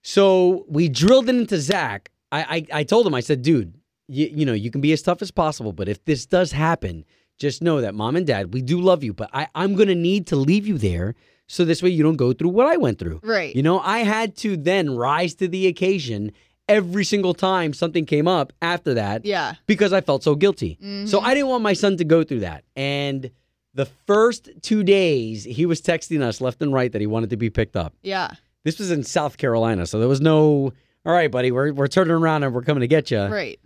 So 0.01 0.66
we 0.68 0.90
drilled 0.90 1.30
it 1.30 1.36
into 1.36 1.60
Zach. 1.60 2.12
I 2.31 2.66
I, 2.72 2.80
I 2.80 2.84
told 2.84 3.06
him, 3.06 3.13
I 3.13 3.19
said, 3.19 3.42
dude, 3.42 3.74
you, 4.07 4.30
you 4.31 4.46
know, 4.46 4.54
you 4.54 4.72
can 4.72 4.81
be 4.81 4.94
as 4.94 5.01
tough 5.01 5.22
as 5.22 5.31
possible, 5.31 5.74
but 5.74 5.90
if 5.90 6.04
this 6.06 6.25
does 6.25 6.51
happen, 6.51 7.06
just 7.38 7.62
know 7.62 7.81
that 7.81 7.96
mom 7.96 8.16
and 8.16 8.25
dad, 8.25 8.54
we 8.54 8.62
do 8.62 8.80
love 8.81 9.04
you, 9.04 9.13
but 9.13 9.30
I, 9.34 9.48
I'm 9.56 9.75
gonna 9.75 9.96
need 9.96 10.28
to 10.28 10.36
leave 10.36 10.68
you 10.68 10.78
there 10.78 11.16
so 11.48 11.66
this 11.66 11.81
way 11.81 11.90
you 11.90 12.04
don't 12.04 12.16
go 12.16 12.31
through 12.34 12.50
what 12.50 12.68
I 12.68 12.78
went 12.78 13.00
through. 13.00 13.19
Right. 13.24 13.56
You 13.56 13.63
know, 13.63 13.80
I 13.80 14.00
had 14.00 14.36
to 14.38 14.56
then 14.56 14.96
rise 14.96 15.34
to 15.36 15.48
the 15.48 15.68
occasion 15.68 16.31
every 16.68 17.04
single 17.04 17.34
time 17.34 17.74
something 17.74 18.06
came 18.06 18.28
up 18.28 18.54
after 18.62 18.94
that 18.94 19.25
yeah. 19.25 19.56
because 19.66 19.92
I 19.92 20.01
felt 20.01 20.24
so 20.24 20.36
guilty. 20.36 20.78
Mhm. 20.81 21.07
So 21.07 21.19
I 21.19 21.34
didn't 21.34 21.50
want 21.50 21.63
my 21.63 21.74
son 21.74 21.98
to 21.98 22.04
go 22.04 22.24
through 22.24 22.42
that. 22.42 22.63
And 22.75 23.31
the 23.79 23.85
first 23.85 24.49
two 24.61 24.83
days, 24.83 25.45
he 25.45 25.65
was 25.65 25.81
texting 25.81 26.21
us 26.21 26.41
left 26.41 26.61
and 26.61 26.73
right 26.73 26.91
that 26.91 26.99
he 26.99 27.07
wanted 27.07 27.29
to 27.29 27.37
be 27.37 27.49
picked 27.49 27.77
up. 27.77 27.93
Yeah. 28.01 28.31
This 28.65 28.77
was 28.77 28.91
in 28.91 29.03
South 29.03 29.37
Carolina, 29.37 29.87
so 29.87 29.99
there 29.99 30.09
was 30.09 30.19
no, 30.19 30.73
all 31.05 31.13
right, 31.13 31.31
buddy, 31.31 31.49
we're, 31.49 31.71
we're 31.71 31.87
turning 31.87 32.11
around 32.11 32.43
and 32.43 32.53
we're 32.53 32.61
coming 32.61 32.81
to 32.81 32.89
get 32.89 33.09
you. 33.09 33.21
Right. 33.21 33.57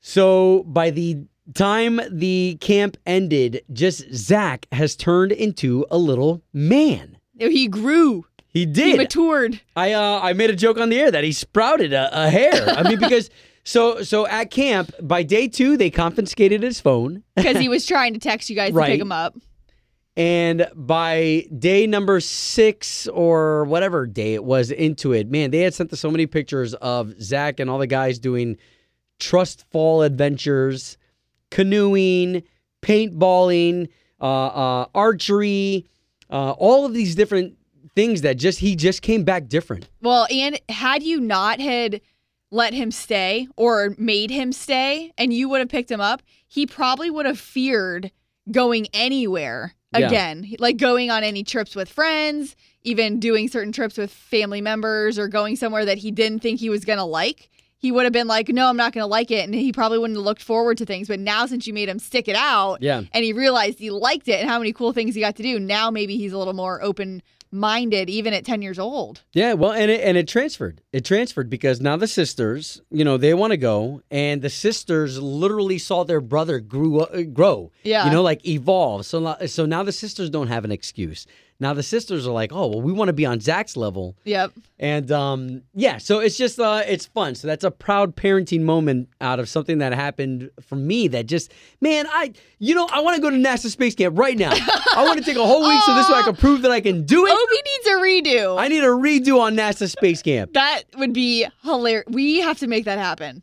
So 0.00 0.62
by 0.68 0.90
the 0.90 1.24
time 1.54 2.00
the 2.12 2.58
camp 2.60 2.96
ended, 3.06 3.64
just 3.72 4.14
Zach 4.14 4.66
has 4.70 4.94
turned 4.94 5.32
into 5.32 5.84
a 5.90 5.98
little 5.98 6.42
man. 6.52 7.18
He 7.36 7.66
grew. 7.66 8.26
He 8.46 8.66
did. 8.66 8.86
He 8.86 8.96
matured. 8.98 9.60
I 9.74 9.94
uh, 9.94 10.20
I 10.22 10.32
made 10.32 10.50
a 10.50 10.56
joke 10.56 10.78
on 10.78 10.90
the 10.90 11.00
air 11.00 11.10
that 11.10 11.24
he 11.24 11.32
sprouted 11.32 11.92
a, 11.92 12.26
a 12.26 12.30
hair. 12.30 12.68
I 12.68 12.88
mean, 12.88 12.98
because 13.00 13.30
so 13.70 14.02
so 14.02 14.26
at 14.26 14.50
camp 14.50 14.92
by 15.00 15.22
day 15.22 15.46
two 15.48 15.76
they 15.76 15.90
confiscated 15.90 16.62
his 16.62 16.80
phone, 16.80 17.22
because 17.36 17.56
he 17.56 17.68
was 17.68 17.86
trying 17.86 18.14
to 18.14 18.20
text 18.20 18.50
you 18.50 18.56
guys 18.56 18.72
to 18.72 18.82
pick 18.84 19.00
him 19.00 19.12
up. 19.12 19.34
and 20.16 20.68
by 20.74 21.46
day 21.56 21.86
number 21.86 22.20
six 22.20 23.06
or 23.08 23.64
whatever 23.64 24.06
day 24.06 24.34
it 24.34 24.44
was 24.44 24.70
into 24.70 25.12
it, 25.12 25.30
man, 25.30 25.50
they 25.50 25.60
had 25.60 25.72
sent 25.74 25.92
us 25.92 26.00
so 26.00 26.10
many 26.10 26.26
pictures 26.26 26.74
of 26.74 27.14
Zach 27.22 27.60
and 27.60 27.70
all 27.70 27.78
the 27.78 27.86
guys 27.86 28.18
doing 28.18 28.56
trust 29.18 29.64
fall 29.70 30.02
adventures, 30.02 30.98
canoeing, 31.50 32.42
paintballing, 32.82 33.88
uh, 34.20 34.46
uh, 34.46 34.86
archery, 34.94 35.86
uh, 36.30 36.52
all 36.52 36.84
of 36.86 36.92
these 36.94 37.14
different 37.14 37.54
things 37.94 38.22
that 38.22 38.36
just 38.36 38.58
he 38.60 38.76
just 38.76 39.02
came 39.02 39.24
back 39.24 39.48
different. 39.48 39.88
Well, 40.02 40.26
and 40.30 40.60
had 40.68 41.02
you 41.02 41.20
not 41.20 41.60
had 41.60 42.00
let 42.50 42.74
him 42.74 42.90
stay 42.90 43.46
or 43.56 43.94
made 43.98 44.30
him 44.30 44.52
stay 44.52 45.12
and 45.16 45.32
you 45.32 45.48
would 45.48 45.60
have 45.60 45.68
picked 45.68 45.90
him 45.90 46.00
up, 46.00 46.22
he 46.48 46.66
probably 46.66 47.10
would 47.10 47.26
have 47.26 47.38
feared 47.38 48.10
going 48.50 48.88
anywhere 48.92 49.74
Yeah. 49.96 50.06
again. 50.08 50.54
Like 50.58 50.76
going 50.76 51.10
on 51.10 51.22
any 51.22 51.44
trips 51.44 51.74
with 51.76 51.88
friends, 51.88 52.56
even 52.82 53.20
doing 53.20 53.48
certain 53.48 53.72
trips 53.72 53.96
with 53.98 54.10
family 54.10 54.60
members 54.60 55.18
or 55.18 55.28
going 55.28 55.56
somewhere 55.56 55.84
that 55.84 55.98
he 55.98 56.10
didn't 56.10 56.40
think 56.40 56.58
he 56.60 56.70
was 56.70 56.84
going 56.84 56.98
to 56.98 57.04
like. 57.04 57.50
He 57.78 57.90
would 57.92 58.04
have 58.04 58.12
been 58.12 58.26
like, 58.26 58.48
"No, 58.50 58.68
I'm 58.68 58.76
not 58.76 58.92
going 58.92 59.02
to 59.02 59.06
like 59.06 59.30
it." 59.30 59.44
And 59.44 59.54
he 59.54 59.72
probably 59.72 59.96
wouldn't 59.98 60.18
have 60.18 60.24
looked 60.24 60.42
forward 60.42 60.76
to 60.78 60.84
things, 60.86 61.08
but 61.08 61.18
now 61.18 61.46
since 61.46 61.66
you 61.66 61.72
made 61.72 61.88
him 61.88 61.98
stick 61.98 62.28
it 62.28 62.36
out, 62.36 62.82
Yeah. 62.82 63.02
and 63.14 63.24
he 63.24 63.32
realized 63.32 63.78
he 63.78 63.90
liked 63.90 64.28
it 64.28 64.38
and 64.40 64.48
how 64.50 64.58
many 64.58 64.72
cool 64.74 64.92
things 64.92 65.14
he 65.14 65.22
got 65.22 65.36
to 65.36 65.42
do. 65.42 65.58
Now 65.58 65.90
maybe 65.90 66.16
he's 66.18 66.32
a 66.34 66.38
little 66.38 66.52
more 66.52 66.82
open 66.82 67.22
minded, 67.52 68.08
even 68.08 68.32
at 68.32 68.44
10 68.44 68.62
years 68.62 68.78
old. 68.78 69.22
Yeah, 69.32 69.54
well, 69.54 69.72
and 69.72 69.90
it 69.90 70.00
and 70.02 70.16
it 70.16 70.28
transferred. 70.28 70.80
It 70.92 71.04
transferred 71.04 71.50
because 71.50 71.80
now 71.80 71.96
the 71.96 72.06
sisters, 72.06 72.80
you 72.90 73.04
know, 73.04 73.16
they 73.16 73.34
want 73.34 73.52
to 73.52 73.56
go, 73.56 74.02
and 74.10 74.42
the 74.42 74.50
sisters 74.50 75.20
literally 75.20 75.78
saw 75.78 76.04
their 76.04 76.20
brother 76.20 76.60
grew 76.60 77.00
uh, 77.00 77.22
grow. 77.22 77.72
Yeah. 77.82 78.06
you 78.06 78.12
know, 78.12 78.22
like 78.22 78.46
evolve. 78.46 79.06
So 79.06 79.36
so 79.46 79.66
now 79.66 79.82
the 79.82 79.92
sisters 79.92 80.30
don't 80.30 80.48
have 80.48 80.64
an 80.64 80.72
excuse. 80.72 81.26
Now 81.60 81.74
the 81.74 81.82
sisters 81.82 82.26
are 82.26 82.32
like, 82.32 82.52
oh 82.52 82.66
well, 82.68 82.80
we 82.80 82.92
want 82.92 83.08
to 83.08 83.12
be 83.12 83.26
on 83.26 83.38
Zach's 83.40 83.76
level, 83.76 84.16
Yep. 84.24 84.52
and 84.78 85.12
um, 85.12 85.62
yeah. 85.74 85.98
So 85.98 86.18
it's 86.20 86.36
just 86.38 86.58
uh, 86.58 86.82
it's 86.86 87.06
fun. 87.06 87.34
So 87.34 87.46
that's 87.46 87.64
a 87.64 87.70
proud 87.70 88.16
parenting 88.16 88.62
moment 88.62 89.08
out 89.20 89.38
of 89.38 89.48
something 89.48 89.78
that 89.78 89.92
happened 89.92 90.50
for 90.60 90.76
me. 90.76 91.06
That 91.08 91.26
just 91.26 91.52
man, 91.80 92.06
I 92.10 92.32
you 92.58 92.74
know 92.74 92.88
I 92.92 93.00
want 93.00 93.16
to 93.16 93.22
go 93.22 93.30
to 93.30 93.36
NASA 93.36 93.68
space 93.70 93.94
camp 93.94 94.18
right 94.18 94.36
now. 94.38 94.50
I 94.96 95.04
want 95.04 95.18
to 95.18 95.24
take 95.24 95.36
a 95.36 95.46
whole 95.46 95.68
week 95.68 95.80
so 95.82 95.94
this 95.94 96.08
way 96.08 96.16
I 96.18 96.22
can 96.22 96.36
prove 96.36 96.62
that 96.62 96.70
I 96.70 96.80
can 96.80 97.04
do 97.04 97.26
it. 97.26 97.30
Obi 97.30 97.62
needs 97.64 97.86
a 97.86 98.34
redo. 98.36 98.58
I 98.58 98.68
need 98.68 98.82
a 98.82 98.88
redo 98.88 99.38
on 99.40 99.54
NASA 99.54 99.88
space 99.90 100.22
camp. 100.22 100.54
that 100.54 100.84
would 100.96 101.12
be 101.12 101.46
hilarious. 101.62 102.06
We 102.08 102.40
have 102.40 102.58
to 102.60 102.66
make 102.66 102.86
that 102.86 102.98
happen. 102.98 103.42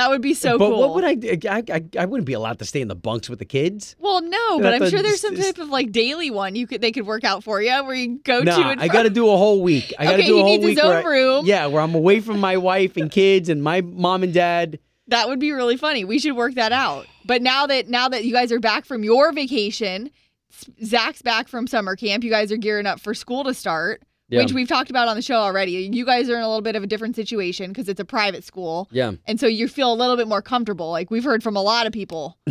That 0.00 0.08
would 0.10 0.22
be 0.22 0.32
so 0.32 0.56
cool. 0.56 0.58
but 0.58 0.68
cool. 0.70 0.78
what 0.80 0.94
would 0.94 1.04
I, 1.04 1.14
do? 1.14 1.36
I, 1.48 1.62
I? 1.70 1.84
I 1.98 2.04
wouldn't 2.06 2.24
be 2.26 2.32
allowed 2.32 2.58
to 2.60 2.64
stay 2.64 2.80
in 2.80 2.88
the 2.88 2.94
bunks 2.94 3.28
with 3.28 3.38
the 3.38 3.44
kids. 3.44 3.96
Well, 3.98 4.22
no, 4.22 4.58
but 4.60 4.72
I'm 4.72 4.80
to 4.80 4.88
sure 4.90 5.02
there's 5.02 5.20
some 5.20 5.36
type 5.36 5.58
of 5.58 5.68
like 5.68 5.92
daily 5.92 6.30
one 6.30 6.54
you 6.56 6.66
could 6.66 6.80
they 6.80 6.90
could 6.90 7.06
work 7.06 7.22
out 7.22 7.44
for 7.44 7.60
you 7.60 7.70
where 7.84 7.94
you 7.94 8.18
go 8.24 8.38
to 8.40 8.44
Nah, 8.46 8.70
and 8.70 8.80
I 8.80 8.88
got 8.88 9.02
to 9.02 9.10
do 9.20 9.28
a 9.28 9.36
whole 9.36 9.62
week. 9.62 9.92
I 9.98 10.04
got 10.04 10.10
to 10.12 10.16
Okay, 10.18 10.26
do 10.26 10.34
a 10.34 10.36
he 10.36 10.42
whole 10.42 10.50
needs 10.52 10.64
his 10.64 10.76
week. 10.76 10.84
where 10.84 10.98
own 11.00 11.04
I- 11.06 11.08
room. 11.08 11.46
Yeah, 11.46 11.66
where 11.66 11.82
I'm 11.82 11.94
away 11.94 12.20
from 12.20 12.40
my 12.40 12.56
wife 12.56 12.96
and 12.96 13.10
kids 13.10 13.48
and 13.50 13.62
my 13.62 13.82
mom 13.82 14.22
and 14.22 14.32
dad. 14.32 14.78
That 15.08 15.28
would 15.28 15.38
be 15.40 15.52
really 15.52 15.76
funny. 15.76 16.04
We 16.04 16.18
should 16.18 16.36
work 16.36 16.54
that 16.54 16.72
out. 16.72 17.06
But 17.24 17.42
now 17.42 17.66
that 17.66 17.88
now 17.88 18.08
that 18.08 18.24
you 18.24 18.32
guys 18.32 18.52
are 18.52 18.60
back 18.60 18.84
from 18.86 19.04
your 19.04 19.32
vacation, 19.32 20.10
Zach's 20.84 21.22
back 21.22 21.48
from 21.48 21.66
summer 21.66 21.96
camp. 21.96 22.24
You 22.24 22.30
guys 22.30 22.50
are 22.52 22.56
gearing 22.56 22.86
up 22.86 23.00
for 23.00 23.12
school 23.14 23.44
to 23.44 23.54
start, 23.54 24.02
Yeah. 24.30 24.42
which 24.42 24.52
we've 24.52 24.68
talked 24.68 24.90
about 24.90 25.08
on 25.08 25.16
the 25.16 25.22
show 25.22 25.34
already. 25.36 25.72
You 25.92 26.04
guys 26.06 26.30
are 26.30 26.36
in 26.36 26.42
a 26.42 26.46
little 26.48 26.62
bit 26.62 26.76
of 26.76 26.82
a 26.82 26.86
different 26.86 27.16
situation 27.16 27.70
because 27.70 27.88
it's 27.88 28.00
a 28.00 28.04
private 28.04 28.44
school, 28.44 28.88
Yeah. 28.92 29.12
and 29.26 29.38
so 29.40 29.46
you 29.46 29.66
feel 29.68 29.92
a 29.92 29.94
little 29.94 30.16
bit 30.16 30.28
more 30.28 30.40
comfortable. 30.42 30.90
Like 30.90 31.10
we've 31.10 31.24
heard 31.24 31.42
from 31.42 31.56
a 31.56 31.62
lot 31.62 31.86
of 31.86 31.92
people. 31.92 32.38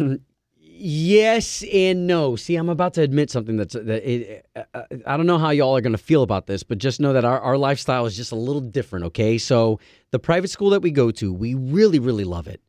Yes 0.82 1.62
and 1.74 2.08
no. 2.08 2.38
See, 2.38 2.56
I'm 2.56 2.70
about 2.70 2.94
to 2.94 3.02
admit 3.02 3.30
something 3.30 3.58
that's 3.58 3.74
that 3.74 4.10
it, 4.10 4.46
uh, 4.56 4.64
uh, 4.74 4.84
I 5.06 5.18
don't 5.18 5.26
know 5.26 5.38
how 5.38 5.50
y'all 5.50 5.76
are 5.76 5.82
going 5.82 5.92
to 5.92 5.98
feel 5.98 6.24
about 6.24 6.48
this, 6.48 6.64
but 6.64 6.78
just 6.78 7.02
know 7.02 7.12
that 7.12 7.26
our, 7.26 7.38
our 7.42 7.58
lifestyle 7.58 8.06
is 8.06 8.16
just 8.16 8.32
a 8.32 8.38
little 8.38 8.62
different, 8.62 9.04
okay? 9.08 9.38
So, 9.38 9.82
the 10.12 10.20
private 10.20 10.50
school 10.50 10.70
that 10.70 10.82
we 10.82 10.92
go 10.92 11.12
to, 11.12 11.34
we 11.34 11.54
really, 11.54 12.00
really 12.00 12.24
love 12.24 12.48
it. 12.48 12.62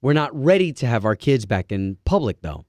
We're 0.00 0.12
not 0.12 0.30
ready 0.32 0.72
to 0.74 0.86
have 0.86 1.04
our 1.04 1.16
kids 1.16 1.44
back 1.44 1.72
in 1.72 1.96
public, 2.04 2.40
though. 2.40 2.66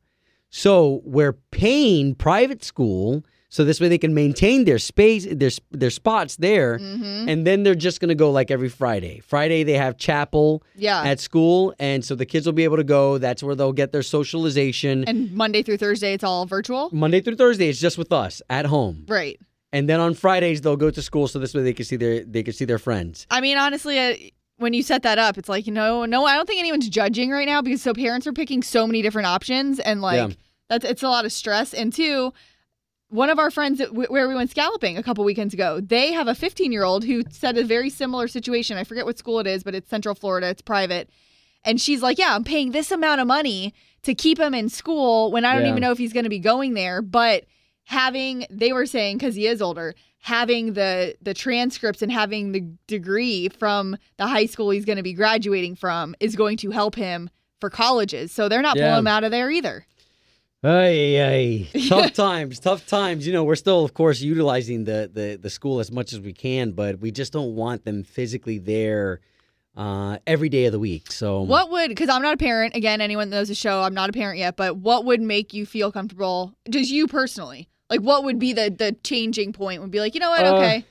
So, 0.49 1.01
we're 1.03 1.33
paying 1.51 2.15
private 2.15 2.63
school 2.63 3.23
so 3.49 3.63
this 3.63 3.79
way 3.79 3.87
they 3.87 3.97
can 3.97 4.13
maintain 4.13 4.65
their 4.65 4.77
space, 4.79 5.25
their, 5.29 5.51
their 5.71 5.89
spots 5.89 6.35
there, 6.37 6.77
hmm 6.79 7.07
and 7.29 7.45
then 7.45 7.63
they're 7.63 7.75
just 7.75 7.99
going 7.99 8.07
to 8.09 8.15
go 8.15 8.31
like 8.31 8.49
every 8.51 8.69
Friday. 8.69 9.19
Friday, 9.19 9.63
they 9.63 9.73
have 9.73 9.97
chapel 9.97 10.63
Yeah. 10.75 11.03
at 11.03 11.19
school, 11.19 11.73
and 11.79 12.03
so 12.05 12.15
the 12.15 12.25
kids 12.25 12.45
will 12.45 12.53
be 12.53 12.63
able 12.63 12.77
to 12.77 12.83
go. 12.85 13.17
That's 13.17 13.43
where 13.43 13.55
they'll 13.55 13.73
get 13.73 13.91
their 13.91 14.03
socialization. 14.03 15.03
and 15.07 15.31
Monday 15.33 15.63
through 15.63 15.77
Thursday, 15.77 16.13
it's 16.13 16.23
all 16.23 16.45
virtual. 16.45 16.89
Monday 16.91 17.21
through 17.21 17.35
Thursday, 17.35 17.69
it's 17.69 17.79
just 17.79 17.97
with 17.97 18.11
us 18.11 18.41
at 18.49 18.65
home, 18.65 19.05
Right. 19.07 19.39
and 19.73 19.89
then 19.89 19.99
on 19.99 20.13
Fridays 20.13 20.61
they'll 20.61 20.77
go 20.77 20.89
to 20.91 21.01
school, 21.01 21.27
so 21.27 21.39
this 21.39 21.53
way 21.53 21.63
they 21.63 21.73
can 21.73 21.85
see 21.85 21.95
their 21.97 22.23
they 22.23 22.43
can 22.43 22.53
see 22.53 22.65
their 22.65 22.79
friends. 22.79 23.25
I 23.29 23.41
mean, 23.41 23.57
honestly, 23.57 23.99
uh, 23.99 24.15
when 24.57 24.73
you 24.73 24.81
set 24.83 25.03
that 25.03 25.17
up, 25.19 25.37
it's 25.37 25.49
like, 25.49 25.67
you 25.67 25.73
know, 25.73 26.05
no, 26.05 26.25
I 26.25 26.35
don't 26.35 26.47
think 26.47 26.59
anyone's 26.59 26.89
judging 26.89 27.29
right 27.31 27.45
now 27.47 27.61
because 27.61 27.81
so 27.81 27.93
parents 27.93 28.25
are 28.25 28.33
picking 28.33 28.63
so 28.63 28.87
many 28.87 29.01
different 29.01 29.27
options 29.27 29.79
and 29.79 30.01
like 30.01 30.17
Yeah. 30.29 30.35
that's 30.69 30.85
it's 30.85 31.03
a 31.03 31.09
lot 31.09 31.25
of 31.25 31.31
stress. 31.31 31.73
And 31.73 31.93
two, 31.93 32.33
one 33.09 33.29
of 33.29 33.39
our 33.39 33.49
friends 33.49 33.81
where 33.91 34.27
we 34.27 34.35
went 34.35 34.49
scalloping 34.49 34.97
a 34.97 35.03
couple 35.03 35.23
weekends 35.23 35.53
ago, 35.53 35.79
they 35.79 36.11
have 36.11 36.27
a 36.27 36.35
15 36.35 36.71
year 36.71 36.83
old 36.83 37.05
who 37.05 37.23
said 37.29 37.57
a 37.57 37.63
very 37.63 37.89
similar 37.89 38.27
situation. 38.27 38.77
I 38.77 38.83
forget 38.83 39.05
what 39.05 39.17
school 39.17 39.39
it 39.39 39.47
is, 39.47 39.63
but 39.63 39.73
it's 39.75 39.89
Central 39.89 40.13
Florida. 40.15 40.47
It's 40.49 40.61
private. 40.61 41.09
And 41.63 41.79
she's 41.79 42.01
like, 42.01 42.17
Yeah, 42.17 42.35
I'm 42.35 42.43
paying 42.43 42.71
this 42.71 42.91
amount 42.91 43.21
of 43.21 43.27
money 43.27 43.73
to 44.03 44.13
keep 44.13 44.39
him 44.39 44.53
in 44.53 44.69
school 44.69 45.31
when 45.31 45.45
I 45.45 45.53
don't 45.53 45.63
Yeah. 45.63 45.69
even 45.71 45.81
know 45.81 45.91
if 45.91 45.97
he's 45.97 46.13
going 46.13 46.25
to 46.25 46.29
be 46.29 46.39
going 46.39 46.73
there. 46.73 47.01
But 47.01 47.45
having, 47.85 48.45
they 48.49 48.73
were 48.73 48.85
saying, 48.85 49.17
because 49.17 49.35
he 49.35 49.47
is 49.47 49.61
older, 49.61 49.95
having 50.19 50.73
the 50.73 51.15
the 51.21 51.33
transcripts 51.33 52.01
and 52.01 52.11
having 52.11 52.51
the 52.51 52.61
degree 52.87 53.47
from 53.49 53.95
the 54.17 54.27
high 54.27 54.45
school 54.47 54.69
he's 54.71 54.83
going 54.85 54.97
to 54.97 55.03
be 55.03 55.13
graduating 55.13 55.75
from 55.75 56.13
is 56.19 56.35
going 56.35 56.57
to 56.57 56.71
help 56.71 56.95
him 56.95 57.29
for 57.61 57.69
colleges. 57.69 58.31
So 58.31 58.49
they're 58.49 58.61
not 58.61 58.75
Yeah. 58.75 58.87
pulling 58.89 58.99
him 58.99 59.07
out 59.07 59.23
of 59.23 59.31
there 59.31 59.49
either. 59.49 59.85
Ay, 60.63 61.21
ay. 61.73 61.79
tough 61.87 62.13
times, 62.13 62.59
tough 62.59 62.85
times. 62.87 63.27
You 63.27 63.33
know, 63.33 63.43
we're 63.43 63.55
still, 63.55 63.85
of 63.85 63.93
course, 63.93 64.21
utilizing 64.21 64.85
the, 64.85 65.09
the 65.13 65.37
the 65.41 65.49
school 65.49 65.79
as 65.79 65.91
much 65.91 66.13
as 66.13 66.19
we 66.19 66.33
can, 66.33 66.71
but 66.71 66.99
we 66.99 67.11
just 67.11 67.31
don't 67.31 67.55
want 67.55 67.85
them 67.85 68.03
physically 68.03 68.57
there 68.57 69.19
uh, 69.75 70.17
every 70.25 70.49
day 70.49 70.65
of 70.65 70.71
the 70.71 70.79
week. 70.79 71.11
So 71.11 71.41
What 71.41 71.69
would, 71.69 71.89
because 71.89 72.09
I'm 72.09 72.23
not 72.23 72.33
a 72.33 72.37
parent, 72.37 72.75
again, 72.75 72.99
anyone 73.01 73.29
that 73.29 73.35
knows 73.37 73.49
the 73.49 73.55
show, 73.55 73.81
I'm 73.83 73.93
not 73.93 74.09
a 74.09 74.13
parent 74.13 74.39
yet, 74.39 74.55
but 74.57 74.77
what 74.77 75.05
would 75.05 75.21
make 75.21 75.53
you 75.53 75.67
feel 75.67 75.91
comfortable, 75.91 76.55
just 76.67 76.89
you 76.89 77.05
personally? 77.07 77.69
Like, 77.91 78.01
what 78.01 78.23
would 78.23 78.39
be 78.39 78.51
the 78.53 78.69
the 78.75 78.95
changing 79.03 79.53
point? 79.53 79.81
Would 79.81 79.91
be 79.91 79.99
like, 79.99 80.15
you 80.15 80.19
know 80.19 80.31
what, 80.31 80.43
Uh, 80.45 80.55
okay. 80.55 80.85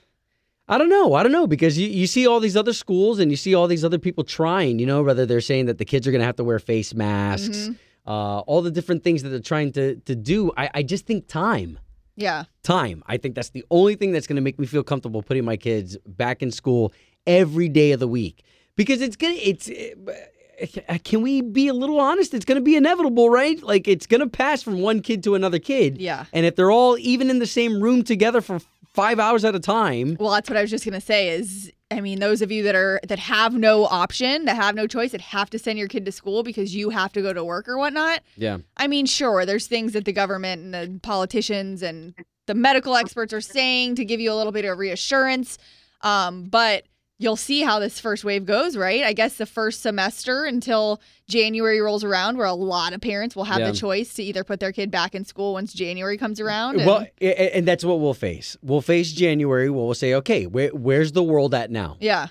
I 0.69 0.79
don't 0.79 0.89
know. 0.89 1.15
I 1.15 1.23
don't 1.23 1.31
know 1.33 1.47
because 1.47 1.79
you, 1.79 1.87
you 1.89 2.07
see 2.09 2.27
all 2.27 2.41
these 2.41 2.57
other 2.57 2.73
schools 2.73 3.19
and 3.21 3.31
you 3.31 3.37
see 3.37 3.55
all 3.55 3.69
these 3.69 3.85
other 3.85 3.99
people 3.99 4.25
trying, 4.25 4.79
you 4.81 4.87
know, 4.87 5.03
whether 5.03 5.25
they're 5.27 5.41
saying 5.41 5.67
that 5.67 5.79
the 5.79 5.85
kids 5.85 6.09
are 6.09 6.11
going 6.11 6.21
to 6.23 6.27
have 6.27 6.37
to 6.37 6.45
wear 6.45 6.59
face 6.59 6.93
masks, 6.95 7.69
Mhm. 7.69 7.77
Uh, 8.07 8.41
all 8.41 8.63
the 8.63 8.71
different 8.71 9.05
things 9.05 9.23
that 9.23 9.31
they're 9.31 9.41
trying 9.41 9.73
to, 9.73 9.97
to 9.97 10.15
do. 10.15 10.53
I, 10.57 10.71
I 10.75 10.83
just 10.83 11.07
think 11.07 11.27
time. 11.29 11.79
Yeah. 12.17 12.45
Time. 12.63 13.03
I 13.07 13.17
think 13.17 13.35
that's 13.35 13.51
the 13.51 13.65
only 13.71 13.95
thing 13.95 14.13
that's 14.13 14.27
going 14.27 14.37
to 14.37 14.43
make 14.43 14.59
me 14.59 14.67
feel 14.67 14.83
comfortable 14.83 15.23
putting 15.23 15.45
my 15.45 15.57
kids 15.57 15.97
back 16.07 16.43
in 16.43 16.51
school 16.51 16.93
every 17.27 17.69
day 17.69 17.93
of 17.93 18.01
the 18.01 18.09
week 18.09 18.43
because 18.77 19.03
it's 19.03 19.17
going 19.17 19.37
to, 19.37 19.41
it's, 19.43 19.69
uh, 19.69 20.99
can 21.05 21.21
we 21.21 21.43
be 21.43 21.69
a 21.69 21.75
little 21.75 22.01
honest? 22.01 22.33
It's 22.33 22.45
going 22.47 22.57
to 22.57 22.63
be 22.63 22.77
inevitable, 22.77 23.29
right? 23.29 23.63
Like 23.63 23.87
it's 23.87 24.07
going 24.07 24.23
to 24.23 24.29
pass 24.29 24.63
from 24.63 24.81
one 24.81 25.01
kid 25.03 25.23
to 25.25 25.35
another 25.35 25.59
kid. 25.59 25.99
Yeah. 26.01 26.25
And 26.33 26.47
if 26.47 26.57
they're 26.57 26.71
all 26.71 26.97
even 26.99 27.29
in 27.29 27.39
the 27.39 27.47
same 27.47 27.83
room 27.83 28.03
together 28.03 28.41
for 28.41 28.61
five 28.95 29.19
hours 29.19 29.45
at 29.45 29.55
a 29.55 29.61
time, 29.61 30.17
Well, 30.19 30.31
that's 30.31 30.49
what 30.49 30.57
I 30.57 30.63
was 30.63 30.71
just 30.71 30.85
gonna 30.87 31.03
say. 31.03 31.29
Is 31.29 31.71
I 31.91 32.01
mean, 32.01 32.19
those 32.19 32.43
of 32.43 32.51
you 32.51 32.65
that 32.65 32.75
are 32.75 33.01
that 33.07 33.19
have 33.21 33.55
no 33.55 33.87
option, 33.87 34.45
that 34.47 34.57
have 34.57 34.75
no 34.75 34.87
choice, 34.87 35.13
that 35.13 35.21
have 35.21 35.51
to 35.51 35.59
send 35.59 35.79
your 35.79 35.87
kid 35.87 36.05
to 36.07 36.13
school 36.13 36.43
because 36.43 36.75
you 36.75 36.91
have 36.91 37.13
to 37.13 37.23
go 37.23 37.33
to 37.33 37.45
work 37.45 37.69
or 37.69 37.79
whatnot. 37.79 38.23
yeah. 38.37 38.59
I 38.77 38.89
mean, 38.89 39.07
sure, 39.07 39.47
there's 39.47 39.69
things 39.69 39.93
that 39.93 40.05
the 40.05 40.13
government 40.13 40.63
and 40.63 40.75
the 40.75 41.01
politicians 41.01 41.83
and 41.83 42.15
the 42.47 42.55
medical 42.55 42.97
experts 42.97 43.33
are 43.33 43.41
saying 43.41 43.95
to 43.97 44.05
give 44.05 44.19
you 44.19 44.33
a 44.33 44.35
little 44.35 44.53
bit 44.53 44.65
of 44.65 44.79
reassurance. 44.79 45.59
Um, 46.03 46.45
but 46.45 46.85
you'll 47.19 47.37
see 47.37 47.63
how 47.63 47.79
this 47.79 47.99
first 47.99 48.25
wave 48.25 48.45
goes, 48.45 48.77
right? 48.77 49.03
I 49.03 49.13
guess 49.15 49.37
the 49.37 49.47
first 49.47 49.81
semester 49.83 50.45
until 50.45 51.01
January 51.29 51.81
rolls 51.81 52.05
around, 52.05 52.37
where 52.37 52.47
a 52.47 52.53
lot 52.53 52.93
of 52.93 53.01
parents 53.01 53.35
will 53.35 53.45
have 53.45 53.59
Yeah. 53.61 53.71
the 53.71 53.77
choice 53.77 54.13
to 54.15 54.23
either 54.23 54.45
put 54.45 54.61
their 54.61 54.73
kid 54.73 54.91
back 54.91 55.15
in 55.15 55.25
school 55.25 55.55
once 55.55 55.73
January 55.73 56.19
comes 56.19 56.41
around. 56.41 56.77
and- 56.77 56.87
Well, 56.87 57.07
and 57.21 57.67
that's 57.67 57.85
what 57.85 58.01
we'll 58.01 58.13
face. 58.15 58.57
We'll 58.63 58.83
face 58.83 59.13
January. 59.13 59.71
Where 59.71 59.85
we'll 59.85 59.95
say, 59.95 60.13
okay, 60.15 60.47
where, 60.47 60.69
where's 60.71 61.13
the 61.13 61.23
world 61.23 61.55
at 61.55 61.71
now? 61.71 61.97
yeah. 62.01 62.29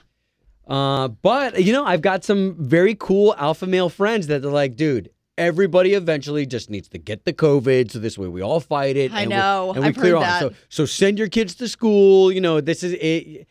Uh, 0.68 1.08
but 1.10 1.62
you 1.64 1.72
know, 1.72 1.86
I've 1.86 2.02
got 2.02 2.24
some 2.24 2.56
very 2.60 2.96
cool 2.96 3.36
alpha 3.38 3.68
male 3.68 3.90
friends 3.90 4.28
that 4.28 4.44
are 4.44 4.50
like, 4.52 4.76
dude. 4.76 5.10
Everybody 5.38 5.94
eventually 5.96 6.46
just 6.46 6.70
needs 6.70 6.88
to 6.88 6.98
get 6.98 7.26
the 7.26 7.34
COVID, 7.34 7.92
so 7.92 8.00
this 8.00 8.18
way 8.18 8.30
we 8.30 8.42
all 8.42 8.62
fight 8.62 8.96
it. 8.96 9.12
I 9.14 9.24
and 9.24 9.30
we- 9.30 9.36
know. 9.36 9.74
and 9.76 9.82
we 9.84 9.90
I've 9.90 9.96
clear 9.96 10.12
heard 10.14 10.16
on. 10.16 10.22
that. 10.22 10.40
So, 10.40 10.54
so 10.70 10.86
send 10.86 11.20
your 11.20 11.28
kids 11.28 11.56
to 11.56 11.68
school. 11.68 12.32
You 12.32 12.40
know, 12.40 12.62
this 12.62 12.84
is 12.84 12.94
it, 12.94 13.46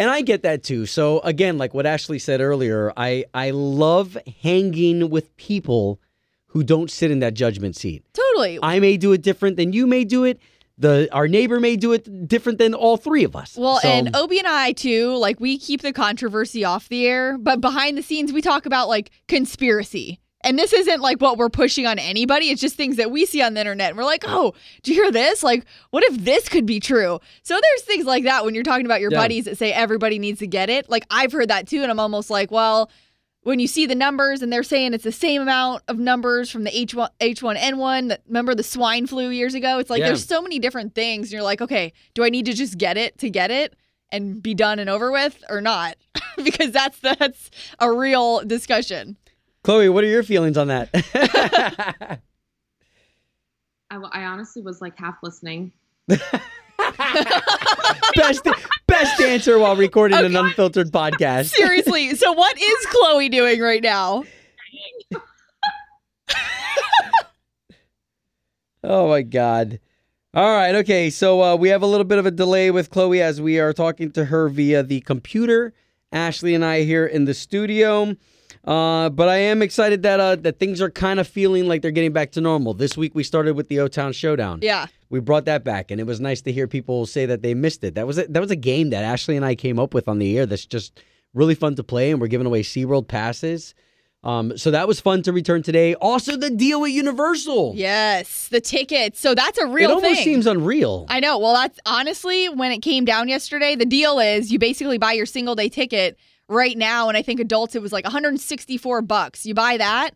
and 0.00 0.10
I 0.10 0.22
get 0.22 0.42
that 0.42 0.62
too. 0.64 0.86
So 0.86 1.20
again, 1.20 1.58
like 1.58 1.74
what 1.74 1.84
Ashley 1.86 2.18
said 2.18 2.40
earlier, 2.40 2.92
I 2.96 3.26
I 3.34 3.50
love 3.50 4.16
hanging 4.42 5.10
with 5.10 5.36
people 5.36 6.00
who 6.46 6.64
don't 6.64 6.90
sit 6.90 7.10
in 7.10 7.20
that 7.20 7.34
judgment 7.34 7.76
seat. 7.76 8.02
Totally. 8.14 8.58
I 8.62 8.80
may 8.80 8.96
do 8.96 9.12
it 9.12 9.22
different 9.22 9.56
than 9.56 9.72
you 9.72 9.86
may 9.86 10.04
do 10.04 10.24
it. 10.24 10.40
The 10.78 11.08
our 11.12 11.28
neighbor 11.28 11.60
may 11.60 11.76
do 11.76 11.92
it 11.92 12.26
different 12.26 12.58
than 12.58 12.72
all 12.72 12.96
three 12.96 13.22
of 13.24 13.36
us. 13.36 13.56
Well, 13.56 13.78
So- 13.80 13.88
and 13.88 14.16
Obi 14.16 14.38
and 14.38 14.48
I 14.48 14.72
too, 14.72 15.14
like 15.16 15.38
we 15.38 15.58
keep 15.58 15.82
the 15.82 15.92
controversy 15.92 16.64
off 16.64 16.88
the 16.88 17.06
air, 17.06 17.36
but 17.38 17.60
behind 17.60 17.98
the 17.98 18.02
scenes 18.02 18.32
we 18.32 18.40
talk 18.40 18.64
about 18.64 18.88
like 18.88 19.10
conspiracy. 19.28 20.18
And 20.42 20.58
this 20.58 20.72
isn't 20.72 21.00
like 21.00 21.20
what 21.20 21.36
we're 21.36 21.50
pushing 21.50 21.86
on 21.86 21.98
anybody. 21.98 22.48
It's 22.50 22.60
just 22.62 22.74
things 22.76 22.96
that 22.96 23.10
we 23.10 23.26
see 23.26 23.42
on 23.42 23.54
the 23.54 23.60
internet. 23.60 23.90
And 23.90 23.98
we're 23.98 24.04
like, 24.04 24.24
oh, 24.26 24.54
do 24.82 24.92
you 24.94 25.02
hear 25.02 25.12
this? 25.12 25.42
Like, 25.42 25.66
what 25.90 26.02
if 26.04 26.16
this 26.16 26.48
could 26.48 26.64
be 26.64 26.80
true? 26.80 27.20
So 27.42 27.54
there's 27.54 27.82
things 27.82 28.06
like 28.06 28.24
that 28.24 28.44
when 28.44 28.54
you're 28.54 28.64
talking 28.64 28.86
about 28.86 29.00
your 29.02 29.12
Yeah. 29.12 29.18
buddies 29.18 29.44
that 29.44 29.58
say 29.58 29.70
everybody 29.72 30.18
needs 30.18 30.38
to 30.38 30.46
get 30.46 30.70
it. 30.70 30.88
Like, 30.88 31.04
I've 31.10 31.32
heard 31.32 31.48
that 31.50 31.68
too. 31.68 31.82
And 31.82 31.90
I'm 31.90 32.00
almost 32.00 32.30
like, 32.30 32.50
well, 32.50 32.90
when 33.42 33.58
you 33.58 33.66
see 33.66 33.84
the 33.86 33.94
numbers 33.94 34.40
and 34.42 34.50
they're 34.52 34.62
saying 34.62 34.94
it's 34.94 35.04
the 35.04 35.12
same 35.12 35.42
amount 35.42 35.82
of 35.88 35.98
numbers 35.98 36.50
from 36.50 36.64
the 36.64 36.70
H1, 36.70 37.08
H1N1, 37.20 38.08
that, 38.08 38.22
remember 38.26 38.54
the 38.54 38.62
swine 38.62 39.06
flu 39.06 39.28
years 39.28 39.54
ago? 39.54 39.78
It's 39.78 39.90
like 39.90 40.00
Yeah. 40.00 40.06
there's 40.06 40.24
so 40.26 40.40
many 40.42 40.58
different 40.58 40.94
things. 40.94 41.26
And 41.28 41.32
you're 41.32 41.42
like, 41.42 41.60
okay, 41.60 41.92
do 42.14 42.24
I 42.24 42.30
need 42.30 42.46
to 42.46 42.52
just 42.54 42.78
get 42.78 42.96
it 42.96 43.18
to 43.18 43.28
get 43.30 43.50
it 43.50 43.74
and 44.10 44.42
be 44.42 44.54
done 44.54 44.78
and 44.78 44.88
over 44.90 45.10
with 45.10 45.42
or 45.50 45.60
not? 45.60 45.96
because 46.42 46.70
that's 46.70 46.98
that's 46.98 47.50
a 47.78 47.90
real 47.92 48.40
discussion. 48.46 49.16
Chloe, 49.62 49.90
what 49.90 50.04
are 50.04 50.08
your 50.08 50.22
feelings 50.22 50.56
on 50.56 50.68
that? 50.68 50.88
I, 53.90 53.96
I 53.96 54.24
honestly 54.24 54.62
was 54.62 54.80
like 54.80 54.98
half 54.98 55.16
listening. 55.22 55.72
best 56.08 56.32
best 58.86 59.20
answer 59.20 59.58
while 59.58 59.76
recording 59.76 60.16
an 60.18 60.34
unfiltered 60.34 60.90
podcast. 60.90 61.46
Seriously. 61.50 62.14
so 62.14 62.32
what 62.32 62.58
is 62.58 62.86
Chloe 62.86 63.28
doing 63.28 63.60
right 63.60 63.82
now? 63.82 64.24
Oh 68.82 69.08
my 69.08 69.20
god. 69.22 69.78
All 70.32 70.56
right, 70.56 70.74
okay. 70.76 71.10
So 71.10 71.42
uh, 71.42 71.56
we 71.56 71.68
have 71.68 71.82
a 71.82 71.86
little 71.86 72.04
bit 72.04 72.18
of 72.18 72.24
a 72.24 72.30
delay 72.30 72.70
with 72.70 72.88
Chloe 72.88 73.20
as 73.20 73.42
we 73.42 73.58
are 73.58 73.74
talking 73.74 74.10
to 74.12 74.24
her 74.26 74.48
via 74.48 74.82
the 74.82 75.02
computer. 75.02 75.74
Ashley 76.12 76.54
and 76.54 76.64
I 76.64 76.82
here 76.82 77.04
in 77.04 77.26
the 77.26 77.34
studio. 77.34 78.16
Uh, 78.64 79.08
but 79.08 79.28
I 79.28 79.36
am 79.36 79.62
excited 79.62 80.02
that 80.02 80.20
uh, 80.20 80.36
that 80.36 80.58
things 80.58 80.80
are 80.82 80.90
kind 80.90 81.18
of 81.18 81.26
feeling 81.26 81.66
like 81.66 81.80
they're 81.82 81.90
getting 81.90 82.12
back 82.12 82.32
to 82.32 82.40
normal. 82.40 82.74
This 82.74 82.96
week 82.96 83.14
we 83.14 83.22
started 83.24 83.56
with 83.56 83.68
the 83.68 83.80
O 83.80 83.88
Town 83.88 84.12
Showdown. 84.12 84.58
Yeah. 84.62 84.86
we 85.08 85.18
brought 85.20 85.46
that 85.46 85.64
back, 85.64 85.90
and 85.90 85.98
it 86.00 86.04
was 86.04 86.20
nice 86.20 86.42
to 86.42 86.52
hear 86.52 86.66
people 86.68 87.06
say 87.06 87.24
that 87.26 87.42
they 87.42 87.54
missed 87.54 87.82
it. 87.84 87.94
That 87.94 88.06
was 88.06 88.18
a, 88.18 88.26
that 88.26 88.40
was 88.40 88.50
a 88.50 88.56
game 88.56 88.90
that 88.90 89.02
Ashley 89.02 89.36
and 89.36 89.44
I 89.46 89.54
came 89.54 89.78
up 89.78 89.94
with 89.94 90.08
on 90.08 90.18
the 90.18 90.38
air. 90.38 90.44
That's 90.44 90.66
just 90.66 91.00
really 91.32 91.54
fun 91.54 91.74
to 91.76 91.82
play, 91.82 92.10
and 92.10 92.20
we're 92.20 92.26
giving 92.26 92.46
away 92.46 92.62
SeaWorld 92.62 93.08
passes. 93.08 93.74
Um, 94.22 94.58
so 94.58 94.70
that 94.70 94.86
was 94.86 95.00
fun 95.00 95.22
to 95.22 95.32
return 95.32 95.62
today. 95.62 95.94
Also, 95.94 96.36
the 96.36 96.50
deal 96.50 96.82
with 96.82 96.90
Universal. 96.90 97.72
Yes, 97.76 98.48
the 98.48 98.60
tickets. 98.60 99.18
So 99.18 99.34
that's 99.34 99.56
a 99.58 99.66
real. 99.66 99.88
it 99.88 99.94
almost 99.94 100.16
thing. 100.16 100.24
seems 100.24 100.46
unreal. 100.46 101.06
I 101.08 101.20
know. 101.20 101.38
Well, 101.38 101.54
that's 101.54 101.78
honestly 101.86 102.50
when 102.50 102.70
it 102.72 102.80
came 102.82 103.06
down 103.06 103.28
yesterday. 103.28 103.74
The 103.76 103.86
deal 103.86 104.18
is 104.18 104.52
you 104.52 104.58
basically 104.58 104.98
buy 104.98 105.12
your 105.12 105.24
single 105.24 105.54
day 105.54 105.70
ticket 105.70 106.18
right 106.50 106.76
now, 106.76 107.08
and 107.08 107.16
I 107.16 107.22
think 107.22 107.40
adults 107.40 107.74
it 107.74 107.80
was 107.82 107.92
like 107.92 108.04
164 108.04 109.02
bucks. 109.02 109.46
You 109.46 109.54
buy 109.54 109.78
that 109.78 110.10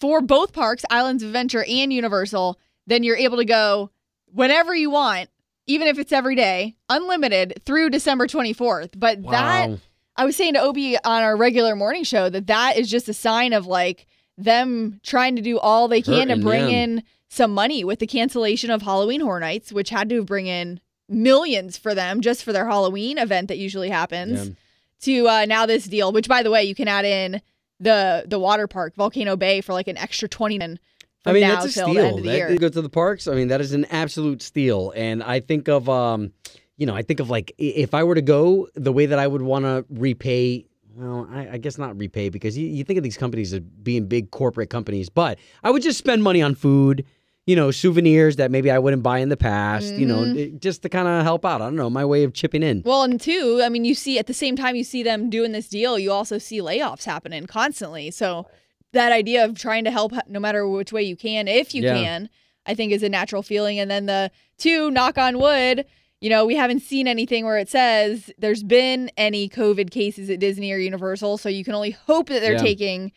for 0.00 0.20
both 0.20 0.52
parks, 0.52 0.84
Islands 0.90 1.22
of 1.22 1.28
Adventure 1.30 1.64
and 1.66 1.92
Universal. 1.92 2.58
Then 2.86 3.04
you're 3.04 3.16
able 3.16 3.36
to 3.38 3.44
go 3.44 3.90
whenever 4.26 4.74
you 4.74 4.90
want, 4.90 5.30
even 5.66 5.86
if 5.86 5.98
it's 5.98 6.12
every 6.12 6.34
day, 6.34 6.74
unlimited 6.88 7.62
through 7.64 7.90
December 7.90 8.26
24th. 8.26 8.90
But 8.98 9.22
that 9.30 9.70
I 10.16 10.24
was 10.24 10.36
saying 10.36 10.54
to 10.54 10.60
Obi 10.60 10.96
on 10.98 11.22
our 11.22 11.36
regular 11.36 11.76
morning 11.76 12.04
show 12.04 12.28
that 12.28 12.48
that 12.48 12.76
is 12.76 12.90
just 12.90 13.08
a 13.08 13.14
sign 13.14 13.52
of 13.52 13.66
like 13.66 14.06
them 14.36 15.00
trying 15.04 15.36
to 15.36 15.42
do 15.42 15.58
all 15.58 15.86
they 15.88 16.02
can 16.02 16.28
to 16.28 16.36
bring 16.36 16.64
them. 16.64 16.74
in 16.74 17.02
some 17.28 17.52
money 17.54 17.84
with 17.84 17.98
the 18.00 18.06
cancellation 18.06 18.70
of 18.70 18.82
Halloween 18.82 19.20
Horror 19.20 19.40
Nights, 19.40 19.72
which 19.72 19.90
had 19.90 20.08
to 20.10 20.22
bring 20.24 20.48
in 20.48 20.80
millions 21.08 21.76
for 21.78 21.94
them 21.94 22.20
just 22.20 22.42
for 22.42 22.52
their 22.52 22.66
Halloween 22.66 23.16
event 23.18 23.48
that 23.48 23.58
usually 23.58 23.88
happens. 23.90 24.50
To 25.02 25.28
uh, 25.28 25.44
now 25.46 25.66
this 25.66 25.84
deal, 25.84 26.12
which 26.12 26.28
by 26.28 26.42
the 26.42 26.50
way, 26.50 26.64
you 26.64 26.74
can 26.74 26.88
add 26.88 27.04
in 27.04 27.40
the 27.80 28.24
the 28.26 28.38
water 28.38 28.66
park 28.66 28.94
Volcano 28.94 29.36
Bay 29.36 29.60
for 29.60 29.72
like 29.72 29.88
an 29.88 29.98
extra 29.98 30.28
twenty 30.28 30.58
and 30.60 30.78
I 31.24 31.32
mean, 31.32 31.42
that's 31.42 31.66
a 31.66 31.72
till 31.72 31.94
the 31.94 32.00
end 32.00 32.18
steal. 32.20 32.48
That- 32.48 32.60
go 32.60 32.68
to 32.68 32.82
the 32.82 32.88
parks. 32.88 33.28
I 33.28 33.34
mean, 33.34 33.48
that 33.48 33.60
is 33.60 33.72
an 33.72 33.84
absolute 33.86 34.42
steal. 34.42 34.92
And 34.96 35.22
I 35.22 35.40
think 35.40 35.68
of, 35.68 35.88
um, 35.88 36.32
you 36.76 36.86
know, 36.86 36.94
I 36.94 37.02
think 37.02 37.20
of 37.20 37.30
like 37.30 37.52
if 37.58 37.94
I 37.94 38.02
were 38.04 38.14
to 38.14 38.22
go, 38.22 38.68
the 38.74 38.92
way 38.92 39.06
that 39.06 39.18
I 39.18 39.26
would 39.26 39.42
want 39.42 39.64
to 39.64 39.84
repay. 39.90 40.66
Well, 40.94 41.26
I, 41.32 41.52
I 41.52 41.58
guess 41.58 41.78
not 41.78 41.96
repay 41.96 42.28
because 42.28 42.58
you, 42.58 42.66
you 42.66 42.84
think 42.84 42.98
of 42.98 43.02
these 43.02 43.16
companies 43.16 43.54
as 43.54 43.60
being 43.60 44.06
big 44.06 44.30
corporate 44.30 44.68
companies, 44.68 45.08
but 45.08 45.38
I 45.62 45.70
would 45.70 45.82
just 45.82 45.96
spend 45.98 46.22
money 46.22 46.42
on 46.42 46.54
food, 46.54 47.06
you 47.46 47.56
know, 47.56 47.70
souvenirs 47.72 48.36
that 48.36 48.50
maybe 48.50 48.70
I 48.70 48.78
wouldn't 48.78 49.02
buy 49.02 49.18
in 49.18 49.28
the 49.28 49.36
past, 49.36 49.94
you 49.94 50.06
know, 50.06 50.18
Mhm. 50.18 50.36
it- 50.38 50.60
just 50.62 50.82
to 50.82 50.88
kind 50.88 51.08
of 51.08 51.24
help 51.24 51.44
out. 51.44 51.60
I 51.60 51.64
don't 51.64 51.74
know, 51.76 51.90
my 51.90 52.04
way 52.04 52.22
of 52.22 52.32
chipping 52.32 52.62
in. 52.62 52.82
Well, 52.84 53.02
and 53.02 53.20
two, 53.20 53.60
I 53.64 53.68
mean, 53.68 53.84
you 53.84 53.94
see 53.94 54.18
at 54.18 54.26
the 54.28 54.34
same 54.34 54.54
time 54.54 54.76
you 54.76 54.84
see 54.84 55.02
them 55.02 55.28
doing 55.28 55.50
this 55.52 55.68
deal, 55.68 55.98
you 55.98 56.12
also 56.12 56.38
see 56.38 56.60
layoffs 56.60 57.04
happening 57.04 57.46
constantly. 57.46 58.12
So 58.12 58.46
that 58.92 59.10
idea 59.10 59.44
of 59.44 59.58
trying 59.58 59.82
to 59.84 59.90
help 59.90 60.12
no 60.28 60.38
matter 60.38 60.68
which 60.68 60.92
way 60.92 61.02
you 61.02 61.16
can, 61.16 61.48
if 61.48 61.74
you 61.74 61.82
Yeah. 61.82 61.94
can, 61.94 62.28
I 62.64 62.74
think 62.74 62.92
is 62.92 63.02
a 63.02 63.08
natural 63.08 63.42
feeling. 63.42 63.78
And 63.80 63.90
then 63.90 64.06
the 64.06 64.30
two, 64.56 64.90
knock 64.92 65.18
on 65.18 65.40
wood, 65.40 65.84
you 66.20 66.30
know, 66.30 66.46
we 66.46 66.54
haven't 66.54 66.82
seen 66.82 67.08
anything 67.08 67.44
where 67.44 67.58
it 67.58 67.68
says 67.68 68.30
there's 68.38 68.62
been 68.62 69.10
any 69.16 69.48
COVID 69.48 69.90
cases 69.90 70.30
at 70.30 70.38
Disney 70.38 70.70
or 70.70 70.76
Universal. 70.78 71.38
So 71.38 71.48
you 71.48 71.64
can 71.64 71.74
only 71.74 71.90
hope 72.06 72.28
that 72.28 72.40
they're 72.40 72.52
Yeah. 72.52 72.58
taking 72.62 73.10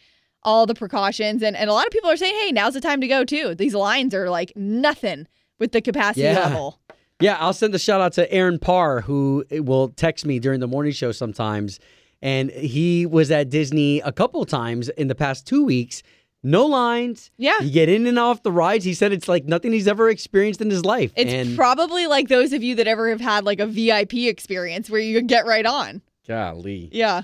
all 0.45 0.65
the 0.65 0.75
precautions. 0.75 1.43
And, 1.43 1.55
and 1.57 1.69
a 1.69 1.73
lot 1.73 1.85
of 1.85 1.91
people 1.91 2.09
are 2.09 2.15
saying, 2.17 2.35
hey, 2.43 2.51
now's 2.53 2.73
the 2.75 2.81
time 2.81 3.01
to 3.01 3.07
go 3.07 3.25
too. 3.25 3.53
These 3.55 3.73
lines 3.75 4.13
are 4.13 4.29
like 4.29 4.53
nothing 4.55 5.27
with 5.59 5.71
the 5.73 5.81
capacity 5.81 6.21
Yeah. 6.21 6.39
level. 6.39 6.79
Yeah, 7.21 7.37
I'll 7.39 7.53
send 7.53 7.73
a 7.75 7.79
shout 7.79 8.01
out 8.01 8.13
to 8.13 8.31
Aaron 8.31 8.59
Parr, 8.59 9.01
who 9.01 9.43
eh, 9.49 9.59
will 9.59 9.89
text 9.89 10.25
me 10.25 10.37
during 10.39 10.59
the 10.59 10.67
morning 10.67 10.91
show 10.91 11.11
sometimes. 11.11 11.79
And 12.21 12.49
he 12.51 13.05
was 13.05 13.31
at 13.31 13.49
Disney 13.49 13.99
a 14.01 14.11
couple 14.11 14.43
times 14.45 14.89
in 14.89 15.07
the 15.07 15.15
past 15.15 15.47
two 15.47 15.63
weeks. 15.63 16.03
No 16.43 16.65
lines. 16.65 17.31
Yeah. 17.37 17.59
You 17.61 17.71
get 17.71 17.89
in 17.89 18.05
and 18.05 18.19
off 18.19 18.43
the 18.43 18.51
rides. 18.51 18.85
He 18.85 18.93
said 18.93 19.11
it's 19.13 19.27
like 19.27 19.45
nothing 19.45 19.71
he's 19.71 19.87
ever 19.87 20.09
experienced 20.09 20.61
in 20.61 20.69
his 20.69 20.83
life. 20.85 21.11
It's 21.15 21.31
and 21.33 21.55
probably 21.55 22.05
like 22.05 22.27
those 22.27 22.53
of 22.53 22.61
you 22.61 22.75
that 22.75 22.87
ever 22.87 23.09
have 23.09 23.21
had 23.21 23.45
like 23.45 23.59
a 23.59 23.65
VIP 23.65 24.13
experience 24.25 24.89
where 24.89 24.99
you 25.01 25.21
get 25.21 25.45
right 25.45 25.65
on. 25.65 26.01
golly. 26.27 26.89
Yeah. 26.91 27.23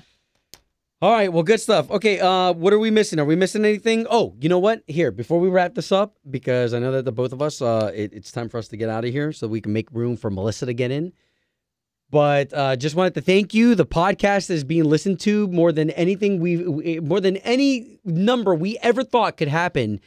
All 1.02 1.10
right, 1.10 1.32
well, 1.32 1.42
good 1.42 1.60
stuff. 1.60 1.90
Okay, 1.90 2.20
uh, 2.20 2.52
what 2.52 2.72
are 2.72 2.78
we 2.78 2.92
missing? 2.92 3.18
Are 3.18 3.24
we 3.24 3.34
missing 3.34 3.64
anything? 3.64 4.06
Oh, 4.08 4.36
you 4.40 4.48
know 4.48 4.60
what? 4.60 4.84
Here, 4.86 5.10
before 5.10 5.40
we 5.40 5.48
wrap 5.48 5.74
this 5.74 5.90
up, 5.90 6.14
because 6.30 6.72
I 6.72 6.78
know 6.78 6.92
that 6.92 7.04
the 7.04 7.10
both 7.10 7.32
of 7.32 7.42
us, 7.42 7.60
uh, 7.60 7.90
it, 7.92 8.12
it's 8.12 8.30
time 8.30 8.48
for 8.48 8.58
us 8.58 8.68
to 8.68 8.76
get 8.76 8.88
out 8.88 9.04
of 9.04 9.10
here 9.10 9.32
so 9.32 9.48
we 9.48 9.60
can 9.60 9.72
make 9.72 9.90
room 9.90 10.16
for 10.16 10.30
Melissa 10.30 10.64
to 10.66 10.72
get 10.72 10.92
in. 10.92 11.12
But 12.08 12.54
uh, 12.54 12.76
just 12.76 12.94
wanted 12.94 13.14
to 13.14 13.20
thank 13.20 13.52
you. 13.52 13.74
The 13.74 13.84
podcast 13.84 14.48
is 14.48 14.62
being 14.62 14.84
listened 14.84 15.18
to 15.22 15.48
more 15.48 15.72
than 15.72 15.90
anything 15.90 16.38
we, 16.38 17.00
more 17.00 17.18
than 17.18 17.36
any 17.38 17.98
number 18.04 18.54
we 18.54 18.78
ever 18.78 19.02
thought 19.02 19.36
could 19.36 19.48
happen. 19.48 19.98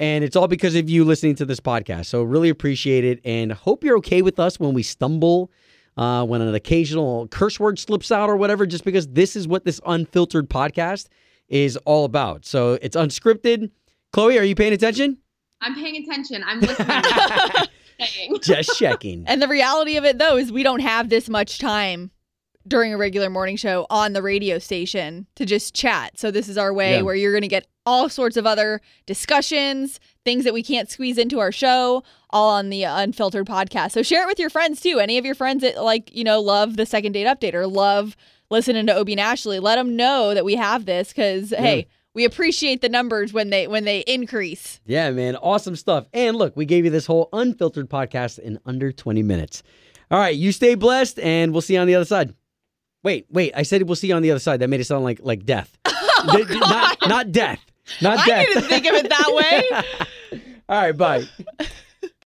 And 0.00 0.24
it's 0.24 0.34
all 0.34 0.48
because 0.48 0.74
of 0.76 0.88
you 0.88 1.04
listening 1.04 1.34
to 1.34 1.44
this 1.44 1.60
podcast. 1.60 2.06
So 2.06 2.22
really 2.22 2.48
appreciate 2.48 3.04
it 3.04 3.20
and 3.22 3.52
hope 3.52 3.84
you're 3.84 3.98
okay 3.98 4.22
with 4.22 4.40
us 4.40 4.58
when 4.58 4.72
we 4.72 4.82
stumble, 4.82 5.50
uh, 5.98 6.24
when 6.24 6.40
an 6.40 6.54
occasional 6.54 7.26
curse 7.28 7.58
word 7.58 7.78
slips 7.78 8.10
out 8.12 8.30
or 8.30 8.36
whatever, 8.36 8.66
just 8.66 8.84
because 8.84 9.08
this 9.08 9.34
is 9.36 9.48
what 9.48 9.64
this 9.64 9.80
unfiltered 9.84 10.48
podcast 10.48 11.08
is 11.48 11.76
all 11.78 12.04
about. 12.04 12.46
So 12.46 12.78
it's 12.80 12.96
unscripted. 12.96 13.70
Chloe, 14.12 14.38
are 14.38 14.44
you 14.44 14.54
paying 14.54 14.72
attention? 14.72 15.18
I'm 15.60 15.74
paying 15.74 15.96
attention. 15.96 16.44
I'm 16.46 16.60
listening. 16.60 17.02
Saying. 18.00 18.36
Just 18.42 18.78
checking. 18.78 19.24
And 19.26 19.42
the 19.42 19.48
reality 19.48 19.96
of 19.96 20.04
it 20.04 20.18
though 20.18 20.36
is 20.36 20.52
we 20.52 20.62
don't 20.62 20.80
have 20.80 21.08
this 21.08 21.28
much 21.28 21.58
time 21.58 22.12
during 22.68 22.92
a 22.92 22.96
regular 22.98 23.30
morning 23.30 23.56
show 23.56 23.86
on 23.90 24.12
the 24.12 24.22
radio 24.22 24.58
station 24.58 25.26
to 25.36 25.44
just 25.46 25.74
chat. 25.74 26.18
So 26.18 26.30
this 26.30 26.48
is 26.48 26.56
our 26.58 26.72
way 26.72 26.96
Yeah. 26.96 27.02
where 27.02 27.14
you're 27.14 27.32
going 27.32 27.42
to 27.42 27.48
get 27.48 27.66
all 27.86 28.08
sorts 28.08 28.36
of 28.36 28.46
other 28.46 28.80
discussions, 29.06 30.00
things 30.24 30.44
that 30.44 30.54
we 30.54 30.62
can't 30.62 30.90
squeeze 30.90 31.18
into 31.18 31.38
our 31.38 31.52
show, 31.52 32.02
all 32.30 32.50
on 32.50 32.70
the 32.70 32.82
unfiltered 32.84 33.46
podcast. 33.46 33.92
So 33.92 34.02
share 34.02 34.22
it 34.22 34.26
with 34.26 34.38
your 34.38 34.50
friends 34.50 34.80
too. 34.80 34.98
Any 35.00 35.18
of 35.18 35.24
your 35.24 35.34
friends 35.34 35.62
that 35.62 35.82
like, 35.82 36.14
you 36.14 36.24
know, 36.24 36.40
love 36.40 36.76
the 36.76 36.86
second 36.86 37.12
date 37.12 37.26
update 37.26 37.54
or 37.54 37.66
love 37.66 38.16
listening 38.50 38.86
to 38.86 38.94
Obie 38.96 39.12
and 39.12 39.20
Ashley, 39.20 39.58
let 39.58 39.76
them 39.76 39.96
know 39.96 40.34
that 40.34 40.44
we 40.44 40.56
have 40.56 40.84
this 40.86 41.12
cuz 41.12 41.50
hey, 41.50 41.86
we 42.14 42.24
appreciate 42.24 42.80
the 42.80 42.88
numbers 42.88 43.32
when 43.32 43.50
they 43.50 43.66
when 43.66 43.84
they 43.84 44.00
increase. 44.00 44.80
Yeah, 44.86 45.10
man. 45.10 45.36
Awesome 45.36 45.76
stuff. 45.76 46.06
And 46.12 46.36
look, 46.36 46.56
we 46.56 46.64
gave 46.66 46.84
you 46.84 46.90
this 46.90 47.06
whole 47.06 47.28
unfiltered 47.32 47.88
podcast 47.90 48.38
in 48.38 48.58
under 48.66 48.92
20 48.92 49.22
minutes. 49.22 49.62
All 50.10 50.18
right, 50.18 50.34
you 50.34 50.52
stay 50.52 50.74
blessed 50.74 51.18
and 51.18 51.52
we'll 51.52 51.60
see 51.60 51.74
you 51.74 51.80
on 51.80 51.86
the 51.86 51.94
other 51.94 52.04
side. 52.06 52.32
Wait, 53.02 53.26
wait. 53.30 53.52
I 53.54 53.62
said 53.62 53.82
we'll 53.82 53.96
see 53.96 54.08
you 54.08 54.14
on 54.14 54.22
the 54.22 54.30
other 54.30 54.40
side. 54.40 54.60
That 54.60 54.68
made 54.68 54.80
it 54.80 54.84
sound 54.84 55.04
like 55.04 55.20
like 55.22 55.44
death. 55.44 55.76
Oh, 56.20 56.36
D- 56.44 56.58
not 56.58 56.98
not 57.06 57.30
death. 57.30 57.60
Not 58.02 58.18
I 58.18 58.26
death. 58.26 58.38
I 58.40 58.44
didn't 58.46 58.62
think 58.68 58.86
of 58.86 58.94
it 58.94 59.08
that 59.08 59.32
way. 60.32 60.40
All 60.68 60.82
right, 60.82 60.90
bye. 60.96 61.22